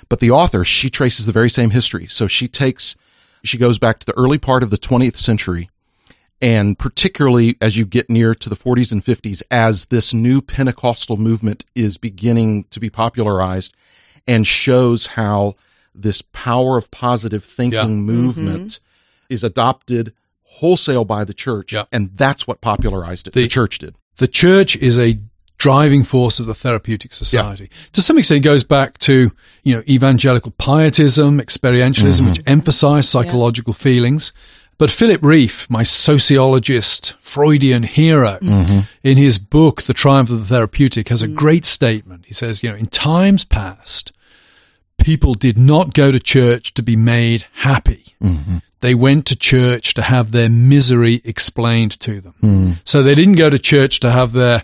but 0.07 0.19
the 0.19 0.29
author, 0.29 0.63
she 0.63 0.89
traces 0.89 1.25
the 1.25 1.31
very 1.31 1.49
same 1.49 1.71
history. 1.71 2.05
So 2.05 2.27
she 2.27 2.47
takes, 2.47 2.95
she 3.43 3.57
goes 3.57 3.79
back 3.79 3.97
to 3.99 4.05
the 4.05 4.17
early 4.17 4.37
part 4.37 4.61
of 4.61 4.69
the 4.69 4.77
20th 4.77 5.17
century. 5.17 5.70
And 6.41 6.77
particularly 6.79 7.55
as 7.61 7.77
you 7.77 7.85
get 7.85 8.09
near 8.09 8.33
to 8.33 8.49
the 8.49 8.55
40s 8.55 8.91
and 8.91 9.03
50s, 9.03 9.43
as 9.51 9.85
this 9.85 10.13
new 10.13 10.41
Pentecostal 10.41 11.17
movement 11.17 11.65
is 11.75 11.97
beginning 11.97 12.63
to 12.71 12.79
be 12.79 12.89
popularized 12.89 13.75
and 14.27 14.47
shows 14.47 15.07
how 15.07 15.55
this 15.93 16.21
power 16.21 16.77
of 16.77 16.89
positive 16.89 17.43
thinking 17.43 17.79
Yeah. 17.79 17.87
movement 17.87 18.79
is 19.29 19.43
adopted 19.43 20.13
wholesale 20.43 21.05
by 21.05 21.23
the 21.23 21.33
church. 21.33 21.73
Yeah. 21.73 21.85
And 21.91 22.11
that's 22.15 22.47
what 22.47 22.59
popularized 22.61 23.27
it. 23.27 23.33
The, 23.33 23.43
The- 23.43 23.47
church 23.47 23.77
did. 23.79 23.95
the 24.17 24.27
church 24.27 24.75
is 24.77 24.97
a 24.99 25.19
driving 25.57 26.03
force 26.03 26.39
of 26.39 26.47
the 26.47 26.55
therapeutic 26.55 27.13
society. 27.13 27.69
To 27.93 28.01
some 28.01 28.17
extent, 28.17 28.37
it 28.37 28.47
goes 28.49 28.63
back 28.63 28.97
to, 28.99 29.31
you 29.63 29.75
know, 29.75 29.83
evangelical 29.87 30.51
pietism, 30.57 31.39
experientialism, 31.39 32.21
mm-hmm. 32.21 32.29
which 32.29 32.41
emphasize 32.47 33.07
psychological 33.07 33.71
feelings. 33.73 34.33
But 34.81 34.89
Philip 34.89 35.21
Rieff, 35.21 35.69
my 35.69 35.83
sociologist, 35.83 37.13
Freudian 37.21 37.83
hero, 37.83 38.39
mm-hmm. 38.41 38.79
in 39.03 39.15
his 39.15 39.37
book, 39.37 39.83
The 39.83 39.93
Triumph 39.93 40.31
of 40.31 40.39
the 40.39 40.45
Therapeutic, 40.55 41.09
has 41.09 41.21
a 41.21 41.27
mm. 41.27 41.35
great 41.35 41.65
statement. 41.65 42.25
He 42.25 42.33
says, 42.33 42.63
you 42.63 42.71
know, 42.71 42.75
in 42.75 42.87
times 42.87 43.45
past, 43.45 44.11
people 44.97 45.35
did 45.35 45.55
not 45.55 45.93
go 45.93 46.11
to 46.11 46.19
church 46.19 46.73
to 46.73 46.81
be 46.81 46.95
made 46.95 47.45
happy. 47.57 48.15
Mm-hmm. 48.23 48.57
They 48.79 48.95
went 48.95 49.27
to 49.27 49.35
church 49.35 49.93
to 49.93 50.01
have 50.01 50.31
their 50.31 50.49
misery 50.49 51.21
explained 51.25 51.99
to 51.99 52.19
them. 52.19 52.33
Mm. 52.41 52.77
So 52.83 53.03
they 53.03 53.13
didn't 53.13 53.35
go 53.35 53.51
to 53.51 53.59
church 53.59 53.99
to 53.99 54.09
have 54.09 54.33
their 54.33 54.63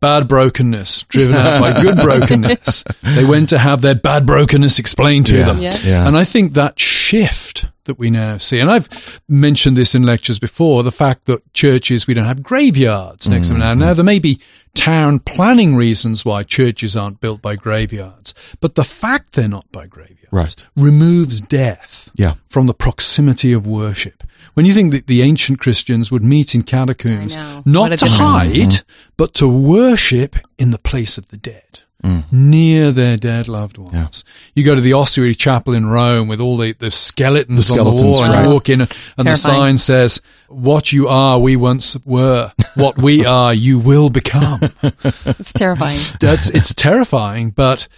bad 0.00 0.28
brokenness 0.28 1.02
driven 1.10 1.36
out 1.36 1.60
by 1.60 1.82
good 1.82 1.96
brokenness. 2.02 2.84
They 3.02 3.26
went 3.26 3.50
to 3.50 3.58
have 3.58 3.82
their 3.82 3.96
bad 3.96 4.24
brokenness 4.24 4.78
explained 4.78 5.26
to 5.26 5.36
Yeah. 5.36 5.44
them. 5.44 5.58
Yeah. 5.60 5.78
Yeah. 5.84 6.08
And 6.08 6.16
I 6.16 6.24
think 6.24 6.54
that 6.54 6.80
shift 6.80 7.66
that 7.86 7.98
we 7.98 8.10
now 8.10 8.38
see, 8.38 8.60
and 8.60 8.70
I've 8.70 9.20
mentioned 9.28 9.76
this 9.76 9.94
in 9.94 10.02
lectures 10.04 10.38
before, 10.38 10.82
the 10.82 10.92
fact 10.92 11.24
that 11.24 11.52
churches, 11.54 12.06
we 12.06 12.14
don't 12.14 12.24
have 12.26 12.42
graveyards 12.42 13.28
next 13.28 13.48
to 13.48 13.54
them 13.54 13.60
now. 13.60 13.74
Now, 13.74 13.94
there 13.94 14.04
may 14.04 14.18
be 14.18 14.40
town 14.74 15.18
planning 15.20 15.74
reasons 15.74 16.24
why 16.24 16.42
churches 16.42 16.94
aren't 16.94 17.20
built 17.20 17.40
by 17.42 17.56
graveyards, 17.56 18.34
but 18.60 18.74
the 18.74 18.84
fact 18.84 19.32
they're 19.32 19.48
not 19.48 19.70
by 19.72 19.86
graveyards 19.86 20.12
Right. 20.32 20.54
removes 20.76 21.40
death 21.40 22.10
Yeah. 22.16 22.34
from 22.48 22.66
the 22.66 22.74
proximity 22.74 23.52
of 23.52 23.66
worship. 23.66 24.22
When 24.54 24.66
you 24.66 24.74
think 24.74 24.92
that 24.92 25.06
the 25.06 25.22
ancient 25.22 25.58
Christians 25.60 26.10
would 26.10 26.22
meet 26.22 26.54
in 26.54 26.62
catacombs, 26.62 27.36
I 27.36 27.40
know. 27.40 27.56
What 27.56 27.66
not 27.66 27.88
to 27.90 27.96
difference. 27.96 28.16
hide, 28.20 28.52
mm-hmm. 28.70 28.86
but 29.16 29.34
to 29.34 29.48
worship 29.48 30.36
in 30.58 30.70
the 30.72 30.78
place 30.78 31.16
of 31.18 31.28
the 31.28 31.36
dead, 31.36 31.80
Mm. 32.04 32.24
near 32.30 32.92
their 32.92 33.16
dead 33.16 33.48
loved 33.48 33.78
ones. 33.78 34.22
You 34.54 34.62
go 34.64 34.74
to 34.74 34.80
the 34.82 34.92
ossuary 34.92 35.34
chapel 35.34 35.72
in 35.72 35.86
Rome 35.86 36.28
with 36.28 36.40
all 36.40 36.56
the, 36.58 36.72
the 36.72 36.90
skeletons, 36.90 37.68
The 37.68 37.72
on 37.80 37.84
the 37.86 37.90
skeletons, 37.92 38.02
wall, 38.16 38.24
and 38.24 38.44
you 38.44 38.50
walk 38.52 38.68
in, 38.68 38.80
and 38.82 38.88
the 39.26 39.34
sign 39.36 39.78
says, 39.78 40.20
"What 40.48 40.92
you 40.92 41.08
are, 41.08 41.40
we 41.40 41.56
once 41.56 41.96
were. 42.04 42.52
What 42.74 42.98
we 42.98 43.24
are, 43.38 43.54
you 43.54 43.78
will 43.78 44.10
become." 44.10 44.60
It's 45.24 45.52
terrifying. 45.54 45.98
That's 46.20 46.50
it's 46.50 46.74
terrifying, 46.74 47.50
but 47.50 47.88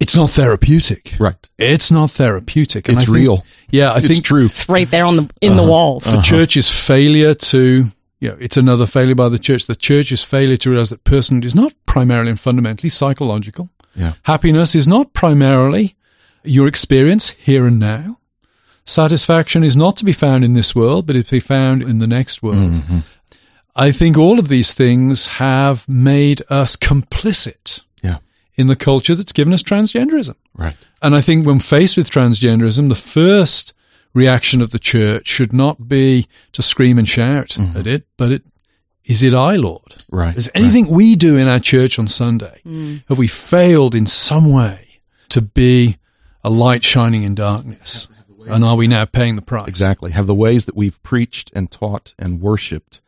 it's 0.00 0.14
not 0.14 0.30
therapeutic. 0.30 1.14
Right. 1.18 1.34
It's 1.58 1.90
not 1.90 2.12
therapeutic. 2.12 2.88
It's 2.88 2.98
I 2.98 3.04
think- 3.04 3.16
real. 3.16 3.44
Yeah, 3.70 3.92
I 3.92 3.98
it's 3.98 4.06
think 4.06 4.24
true. 4.24 4.46
It's 4.46 4.68
right 4.68 4.88
there 4.90 5.04
on 5.04 5.16
the 5.16 5.30
in 5.40 5.56
the 5.56 5.64
walls. 5.64 6.04
the 6.04 6.22
church's 6.22 6.70
failure 6.70 7.34
to, 7.34 7.86
you 8.20 8.28
know, 8.30 8.36
it's 8.40 8.56
another 8.56 8.86
failure 8.86 9.14
by 9.14 9.28
the 9.28 9.38
church. 9.38 9.66
The 9.66 9.76
church's 9.76 10.24
failure 10.24 10.56
to 10.58 10.70
realize 10.70 10.90
that 10.90 11.04
personhood 11.04 11.44
is 11.44 11.54
not 11.54 11.72
primarily 11.86 12.30
and 12.30 12.40
fundamentally 12.40 12.90
psychological. 12.90 13.68
Yeah. 13.94 14.14
Happiness 14.24 14.74
is 14.74 14.88
not 14.88 15.12
primarily 15.12 15.96
your 16.44 16.66
experience 16.66 17.30
here 17.30 17.66
and 17.66 17.78
now. 17.78 18.18
Satisfaction 18.84 19.62
is 19.64 19.76
not 19.76 19.96
to 19.98 20.04
be 20.04 20.12
found 20.12 20.44
in 20.44 20.54
this 20.54 20.74
world, 20.74 21.06
but 21.06 21.14
is 21.16 21.26
to 21.26 21.32
be 21.32 21.40
found 21.40 21.82
in 21.82 21.98
the 21.98 22.06
next 22.06 22.42
world. 22.42 22.72
Mm-hmm. 22.72 22.98
I 23.76 23.92
think 23.92 24.16
all 24.16 24.38
of 24.38 24.48
these 24.48 24.72
things 24.72 25.26
have 25.26 25.88
made 25.88 26.42
us 26.48 26.74
complicit 26.76 27.82
Yeah. 28.02 28.18
in 28.56 28.66
the 28.66 28.76
culture 28.76 29.14
that's 29.14 29.32
given 29.32 29.52
us 29.52 29.62
transgenderism. 29.62 30.34
Right. 30.54 30.76
And 31.02 31.14
I 31.14 31.20
think 31.20 31.46
when 31.46 31.60
faced 31.60 31.96
with 31.96 32.10
transgenderism, 32.10 32.88
the 32.88 32.94
first 32.94 33.74
reaction 34.14 34.60
of 34.60 34.70
the 34.70 34.78
church 34.78 35.26
should 35.26 35.52
not 35.52 35.88
be 35.88 36.26
to 36.52 36.62
scream 36.62 36.98
and 36.98 37.08
shout 37.08 37.48
mm-hmm. 37.48 37.76
at 37.76 37.86
it, 37.86 38.06
but 38.16 38.32
it 38.32 38.42
is 39.04 39.22
it 39.22 39.32
I, 39.32 39.56
Lord? 39.56 39.96
Right. 40.10 40.36
Is 40.36 40.50
anything 40.54 40.88
we 40.88 41.16
do 41.16 41.38
in 41.38 41.48
our 41.48 41.60
church 41.60 41.98
on 41.98 42.08
Sunday, 42.08 42.60
have 43.08 43.16
we 43.16 43.26
failed 43.26 43.94
in 43.94 44.06
some 44.06 44.52
way 44.52 45.00
to 45.30 45.40
be 45.40 45.96
a 46.44 46.50
light 46.50 46.84
shining 46.84 47.22
in 47.22 47.34
darkness? 47.34 48.06
And 48.46 48.64
are 48.64 48.76
we 48.76 48.86
now 48.86 49.06
paying 49.06 49.36
the 49.36 49.42
price? 49.42 49.68
Exactly. 49.68 50.10
Have 50.10 50.26
the 50.26 50.34
ways 50.34 50.66
that 50.66 50.76
we've 50.76 51.02
preached 51.02 51.50
and 51.54 51.70
taught 51.70 52.14
and 52.18 52.40
worshipped 52.40 53.00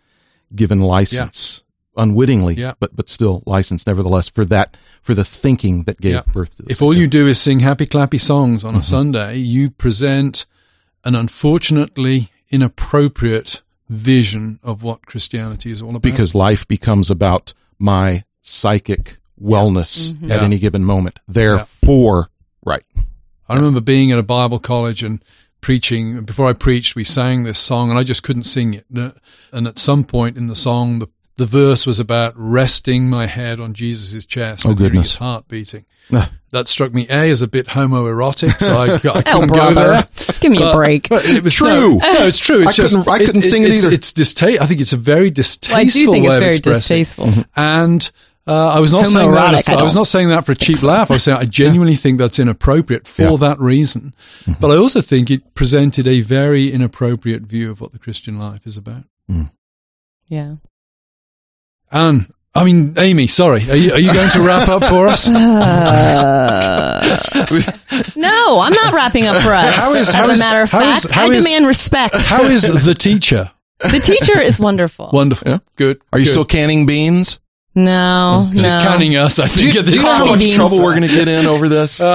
given 0.54 0.80
license 0.80 1.62
unwittingly, 1.96 2.54
Yeah. 2.54 2.74
but 2.80 2.96
but 2.96 3.08
still 3.08 3.42
license 3.46 3.86
nevertheless 3.86 4.28
for 4.28 4.44
that 4.46 4.76
for 5.02 5.14
the 5.14 5.24
thinking 5.24 5.84
that 5.84 6.00
gave 6.00 6.12
Yeah. 6.12 6.22
birth 6.32 6.56
to 6.56 6.62
this. 6.62 6.72
If 6.72 6.82
all 6.82 6.94
you 6.94 7.06
do 7.06 7.26
is 7.26 7.40
sing 7.40 7.60
happy 7.60 7.86
clappy 7.86 8.20
songs 8.20 8.64
on 8.64 8.74
a 8.74 8.78
mm-hmm. 8.78 8.84
Sunday, 8.84 9.38
you 9.38 9.70
present 9.70 10.46
an 11.04 11.14
unfortunately 11.14 12.30
inappropriate 12.50 13.62
vision 13.88 14.58
of 14.62 14.82
what 14.82 15.06
Christianity 15.06 15.70
is 15.70 15.82
all 15.82 15.90
about. 15.90 16.02
because 16.02 16.34
life 16.34 16.66
becomes 16.68 17.10
about 17.10 17.52
my 17.78 18.24
psychic 18.42 19.18
wellness 19.40 20.14
at 20.22 20.28
Yeah. 20.28 20.42
any 20.42 20.58
given 20.58 20.84
moment. 20.84 21.18
Therefore, 21.26 22.30
right. 22.64 22.82
I 23.48 23.56
remember 23.56 23.80
being 23.80 24.12
at 24.12 24.18
a 24.18 24.22
Bible 24.22 24.58
college 24.58 25.02
and 25.02 25.22
preaching. 25.60 26.22
Before 26.24 26.46
I 26.48 26.52
preached, 26.52 26.94
we 26.94 27.04
sang 27.04 27.42
this 27.44 27.58
song, 27.58 27.90
and 27.90 27.98
I 27.98 28.02
just 28.04 28.22
couldn't 28.22 28.44
sing 28.44 28.74
it. 28.74 28.86
And 29.52 29.66
at 29.66 29.78
some 29.78 30.04
point 30.04 30.36
in 30.36 30.46
the 30.46 30.56
song, 30.56 30.98
the 31.00 31.08
the 31.36 31.46
verse 31.46 31.86
was 31.86 31.98
about 31.98 32.34
resting 32.36 33.08
my 33.08 33.24
head 33.24 33.60
on 33.60 33.72
Jesus' 33.72 34.26
chest 34.26 34.66
Oh, 34.66 34.70
and 34.70 34.78
hearing 34.78 34.92
goodness. 34.92 35.12
his 35.12 35.16
heart 35.16 35.48
beating. 35.48 35.86
Ah. 36.12 36.30
That 36.52 36.66
struck 36.68 36.92
me 36.92 37.06
a 37.08 37.30
as 37.30 37.42
a 37.42 37.46
bit 37.48 37.66
homoerotic, 37.68 38.58
so 38.58 38.76
I, 38.78 38.94
I 38.94 38.98
couldn't 38.98 39.50
Oh, 39.52 39.54
go 39.54 39.72
there. 39.74 40.08
Give 40.40 40.50
me 40.52 40.62
a 40.62 40.72
break. 40.72 41.08
It 41.10 41.44
was 41.44 41.54
True. 41.54 41.96
No, 41.96 42.12
no, 42.12 42.26
it's 42.26 42.38
true. 42.38 42.60
It's 42.62 42.78
I 42.78 42.82
just 42.82 42.96
couldn't- 42.96 43.08
I 43.12 43.18
couldn't 43.24 43.42
sing 43.42 43.62
it 43.64 43.70
it's, 43.72 43.84
either. 43.84 43.94
It's 43.94 44.12
dista- 44.12 44.60
I 44.60 44.66
think 44.66 44.80
it's 44.80 44.92
a 44.92 44.96
very 44.96 45.30
distasteful 45.30 45.74
Well, 45.74 45.80
I 45.80 45.84
do 45.84 46.10
think 46.10 46.24
way 46.24 46.28
it's 46.28 46.36
of 46.36 46.40
very 46.40 46.50
expressing. 46.56 46.98
distasteful. 46.98 47.44
And 47.56 48.10
uh, 48.46 48.68
I 48.72 48.80
was 48.80 48.90
not 48.90 49.06
saying 49.06 49.30
that. 49.30 49.54
Homoerotic, 49.54 49.64
For, 49.66 49.70
I 49.72 49.74
I 49.74 49.82
was 49.82 49.92
don't 49.94 50.04
saying 50.06 50.28
that 50.30 50.44
for 50.44 50.52
a 50.52 50.56
cheap 50.56 50.82
laugh. 50.82 51.10
I 51.10 51.14
was 51.14 51.22
saying 51.22 51.38
I 51.38 51.44
genuinely 51.44 51.94
think 51.94 52.18
that's 52.18 52.38
inappropriate 52.40 53.06
for 53.06 53.22
Yeah. 53.22 53.36
that 53.36 53.60
reason. 53.60 54.12
Mm-hmm. 54.40 54.54
But 54.60 54.72
I 54.72 54.76
also 54.76 55.00
think 55.02 55.30
it 55.30 55.54
presented 55.54 56.08
a 56.08 56.22
very 56.22 56.72
inappropriate 56.72 57.42
view 57.42 57.70
of 57.70 57.80
what 57.80 57.92
the 57.92 57.98
Christian 57.98 58.38
life 58.40 58.66
is 58.66 58.76
about. 58.76 59.04
Yeah. 60.26 60.56
And 61.92 62.32
I 62.54 62.64
mean, 62.64 62.94
Aimee, 62.98 63.28
sorry, 63.28 63.68
are 63.70 63.76
you, 63.76 63.92
are 63.92 63.98
you 63.98 64.12
going 64.12 64.30
to 64.30 64.40
wrap 64.42 64.68
up 64.68 64.82
for 64.84 65.06
us? 65.06 65.28
No, 68.16 68.60
I'm 68.60 68.72
not 68.72 68.92
wrapping 68.94 69.26
up 69.26 69.42
for 69.42 69.52
us. 69.52 69.74
How 69.76 69.92
is- 69.94 70.08
As 70.08 70.14
how 70.14 70.28
a 70.28 70.30
is- 70.32 70.38
matter 70.38 70.62
of 70.62 70.70
how 70.70 70.80
is- 70.80 71.02
fact, 71.04 71.14
how 71.14 71.26
I 71.26 71.30
is- 71.30 71.44
demand 71.44 71.66
respect. 71.66 72.14
How 72.16 72.42
is 72.44 72.62
the 72.84 72.94
teacher? 72.94 73.50
the 73.80 73.98
teacher 74.00 74.38
is 74.40 74.58
wonderful. 74.60 75.10
Wonderful. 75.12 75.50
Yeah. 75.50 75.58
Good. 75.76 76.00
Are 76.12 76.18
you 76.18 76.24
Good. 76.26 76.30
still 76.32 76.44
canning 76.44 76.86
beans? 76.86 77.40
No, 77.72 78.48
She's 78.52 78.62
no. 78.64 78.80
counting 78.82 79.14
us? 79.14 79.38
I 79.38 79.46
think 79.46 79.74
you, 79.74 79.80
at 79.80 79.86
do 79.86 79.92
this 79.92 80.00
you 80.00 80.06
know 80.06 80.14
how 80.14 80.26
much 80.26 80.52
trouble 80.54 80.78
we're 80.78 80.90
going 80.96 81.02
to 81.02 81.08
get 81.08 81.28
in 81.28 81.46
over 81.46 81.68
this? 81.68 82.00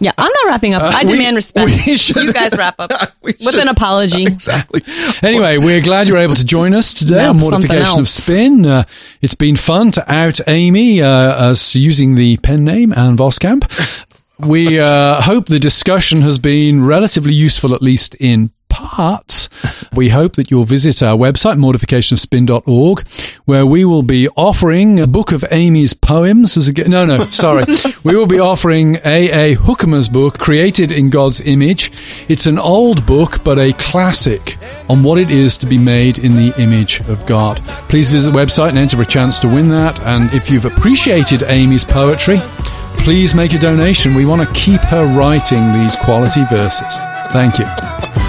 Yeah, 0.00 0.12
I'm 0.18 0.30
not 0.30 0.46
wrapping 0.46 0.74
up. 0.74 0.82
I 0.82 1.02
we- 1.02 1.12
demand 1.12 1.36
respect. 1.36 1.70
we 1.70 1.96
should- 1.96 2.16
you 2.22 2.32
guys 2.32 2.52
wrap 2.56 2.74
up 2.78 2.92
with 3.22 3.40
should- 3.40 3.54
an 3.54 3.68
apology. 3.68 4.24
exactly. 4.24 4.82
Anyway, 5.22 5.56
we're 5.56 5.80
glad 5.80 6.06
you're 6.08 6.18
able 6.18 6.34
to 6.34 6.44
join 6.44 6.74
us 6.74 6.92
today 6.92 7.16
Now 7.16 7.30
on 7.30 7.38
Mortification 7.38 8.00
of. 8.00 8.08
Spin. 8.08 8.66
Uh, 8.66 8.84
it's 9.22 9.34
been 9.34 9.56
fun 9.56 9.90
to 9.92 10.12
out 10.12 10.40
Aimee 10.46 11.00
uh, 11.00 11.50
as 11.50 11.74
using 11.74 12.14
the 12.16 12.36
pen 12.36 12.64
name 12.64 12.92
Ann 12.92 13.16
Voskamp. 13.16 13.64
We 14.38 14.78
uh, 14.78 15.22
hope 15.22 15.46
the 15.46 15.58
discussion 15.58 16.20
has 16.20 16.38
been 16.38 16.84
relatively 16.84 17.32
useful, 17.34 17.74
at 17.74 17.80
least 17.82 18.14
in 18.16 18.52
parts. 18.78 19.48
We 19.92 20.10
hope 20.10 20.36
that 20.36 20.50
you'll 20.50 20.64
visit 20.64 21.02
our 21.02 21.16
website, 21.16 21.58
mortificationofspin.org, 21.58 23.08
where 23.44 23.66
we 23.66 23.84
will 23.84 24.04
be 24.04 24.28
offering 24.30 25.00
a 25.00 25.06
book 25.06 25.32
of 25.32 25.40
Aimee's 25.50 25.94
poems 25.94 26.56
as 26.56 26.68
a 26.68 26.88
no, 26.88 27.04
no, 27.04 27.24
sorry. 27.30 27.64
we 28.04 28.14
will 28.14 28.26
be 28.26 28.38
offering 28.38 28.96
A. 29.04 29.52
A. 29.52 29.56
Hoekema's 29.56 30.08
book, 30.08 30.38
Created 30.38 30.92
in 30.92 31.10
God's 31.10 31.40
Image. 31.40 31.90
It's 32.28 32.46
an 32.46 32.58
old 32.58 33.04
book, 33.04 33.42
but 33.42 33.58
a 33.58 33.72
classic 33.74 34.56
on 34.88 35.02
what 35.02 35.18
it 35.18 35.30
is 35.30 35.58
to 35.58 35.66
be 35.66 35.78
made 35.78 36.18
in 36.18 36.36
the 36.36 36.54
image 36.62 37.00
of 37.08 37.26
God. 37.26 37.60
Please 37.88 38.10
visit 38.10 38.32
the 38.32 38.38
website 38.38 38.70
and 38.70 38.78
enter 38.78 38.96
for 38.96 39.02
a 39.02 39.06
chance 39.06 39.40
to 39.40 39.48
win 39.48 39.68
that. 39.70 40.00
And 40.02 40.32
if 40.32 40.48
you've 40.48 40.66
appreciated 40.66 41.40
Aimee's 41.40 41.84
poetry, 41.84 42.38
please 43.02 43.34
make 43.34 43.54
a 43.54 43.58
donation. 43.58 44.14
We 44.14 44.26
want 44.26 44.46
to 44.46 44.54
keep 44.54 44.80
her 44.82 45.04
writing 45.18 45.72
these 45.72 45.96
quality 45.96 46.44
verses. 46.44 46.94
Thank 47.32 47.58
you 47.58 48.27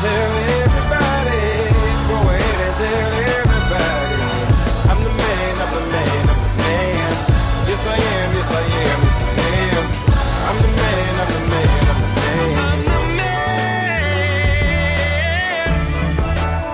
Yeah, 0.00 0.37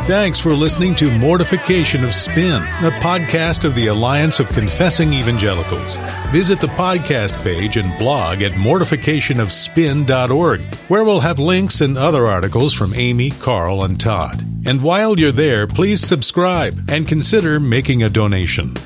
Thanks 0.07 0.39
for 0.39 0.53
listening 0.53 0.95
to 0.97 1.11
Mortification 1.11 2.05
of 2.05 2.15
Spin, 2.15 2.61
a 2.61 2.91
podcast 3.01 3.65
of 3.65 3.75
the 3.75 3.87
Alliance 3.87 4.39
of 4.39 4.51
Confessing 4.51 5.15
Evangelicals. 5.15 5.97
Visit 6.31 6.61
the 6.61 6.67
podcast 6.67 7.43
page 7.43 7.79
and 7.79 7.99
blog 7.99 8.43
at 8.43 8.53
mortificationofspin.org, 8.53 10.75
where 10.89 11.05
we'll 11.05 11.21
have 11.21 11.39
links 11.39 11.81
and 11.81 11.97
other 11.97 12.27
articles 12.27 12.75
from 12.75 12.93
Aimee, 12.93 13.31
Carl, 13.31 13.83
and 13.83 13.99
Todd. 13.99 14.45
And 14.67 14.83
while 14.83 15.19
you're 15.19 15.33
there, 15.33 15.67
please 15.67 16.07
subscribe 16.07 16.91
and 16.91 17.09
consider 17.09 17.59
making 17.59 18.03
a 18.03 18.11
donation. 18.11 18.77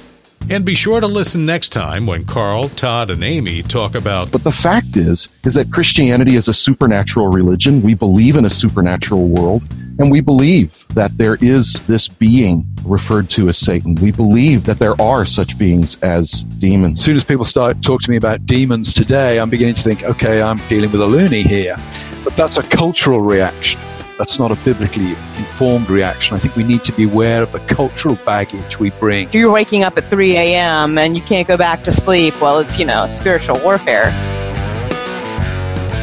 And 0.51 0.65
be 0.65 0.75
sure 0.75 1.01
to 1.01 1.07
listen 1.07 1.45
next 1.45 1.71
time 1.71 2.07
when 2.07 2.25
Carl, 2.25 2.71
Todd, 2.71 3.11
and 3.11 3.23
Aimee 3.23 3.63
talk 3.63 3.95
about 3.95 4.31
But 4.31 4.45
the 4.45 4.53
fact 4.53 4.97
is, 4.97 5.29
is 5.45 5.55
that 5.55 5.71
Christianity 5.71 6.37
is 6.37 6.49
a 6.49 6.55
supernatural 6.55 7.29
religion. 7.29 7.83
We 7.83 7.95
believe 7.95 8.37
in 8.37 8.47
a 8.47 8.51
supernatural 8.51 9.29
world, 9.29 9.65
and 9.99 10.11
we 10.11 10.21
believe 10.23 10.87
that 10.95 11.19
there 11.19 11.37
is 11.43 11.75
this 11.87 12.09
being 12.09 12.65
referred 12.85 13.29
to 13.31 13.49
as 13.49 13.59
Satan. 13.59 13.97
We 13.97 14.11
believe 14.11 14.65
that 14.65 14.79
there 14.79 14.99
are 15.01 15.27
such 15.27 15.59
beings 15.59 15.99
as 16.01 16.45
demons. 16.45 17.01
As 17.01 17.05
soon 17.05 17.17
as 17.17 17.25
people 17.25 17.45
start 17.45 17.83
talking 17.83 18.07
to 18.07 18.11
me 18.13 18.17
about 18.17 18.47
demons 18.47 18.95
today, 18.95 19.39
I'm 19.39 19.51
beginning 19.51 19.75
to 19.75 19.83
think, 19.83 20.05
okay, 20.05 20.41
I'm 20.41 20.61
dealing 20.69 20.91
with 20.91 21.03
a 21.03 21.07
loony 21.07 21.43
here. 21.43 21.77
But 22.25 22.37
that's 22.37 22.57
a 22.57 22.63
cultural 22.63 23.21
reaction. 23.21 23.81
That's 24.19 24.39
not 24.39 24.51
a 24.51 24.57
biblically 24.57 25.15
informed 25.37 25.89
reaction. 25.89 26.35
I 26.35 26.41
think 26.41 26.57
we 26.57 26.65
need 26.65 26.83
to 26.85 26.93
be 26.93 27.05
aware 27.05 27.41
of 27.41 27.53
the 27.53 27.61
cultural 27.61 28.17
baggage 28.27 28.79
we 28.81 28.91
bring. 28.91 29.29
if 29.29 29.35
you're 29.35 29.51
waking 29.51 29.85
up 29.85 29.97
at 29.97 30.11
3 30.11 30.37
a.m. 30.37 30.99
and 30.99 31.17
you 31.17 31.23
can't 31.23 31.47
go 31.47 31.57
back 31.57 31.85
to 31.85 31.93
sleep, 31.93 32.39
well, 32.41 32.59
it's, 32.59 32.79
you 32.79 32.85
know, 32.85 33.07
spiritual 33.07 33.61
warfare. 33.63 34.11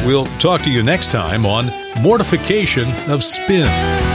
We'll 0.06 0.26
talk 0.38 0.62
to 0.62 0.70
you 0.70 0.82
next 0.82 1.10
time 1.10 1.44
on 1.44 1.70
Mortification 2.00 2.88
of 3.10 3.22
Spin. 3.22 4.05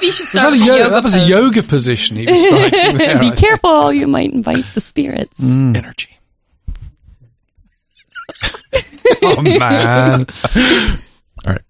Maybe 0.00 0.06
you 0.06 0.12
should 0.12 0.26
start 0.28 0.52
that, 0.52 0.52
a 0.54 0.56
yoga, 0.56 0.78
yoga 0.78 0.90
that 0.90 1.02
was 1.02 1.14
a 1.14 1.26
yoga 1.26 1.62
position 1.62 2.16
he 2.16 2.24
was 2.24 2.40
striking 2.40 2.96
there. 2.96 3.16
I 3.16 3.20
Be 3.20 3.26
think. 3.26 3.36
careful, 3.36 3.92
you 3.92 4.06
might 4.06 4.32
invite 4.32 4.64
the 4.72 4.80
spirits. 4.80 5.38
Mm. 5.38 5.76
Energy. 5.76 6.08
Oh, 9.22 9.42
man. 9.42 10.26
All 11.44 11.52
right. 11.52 11.58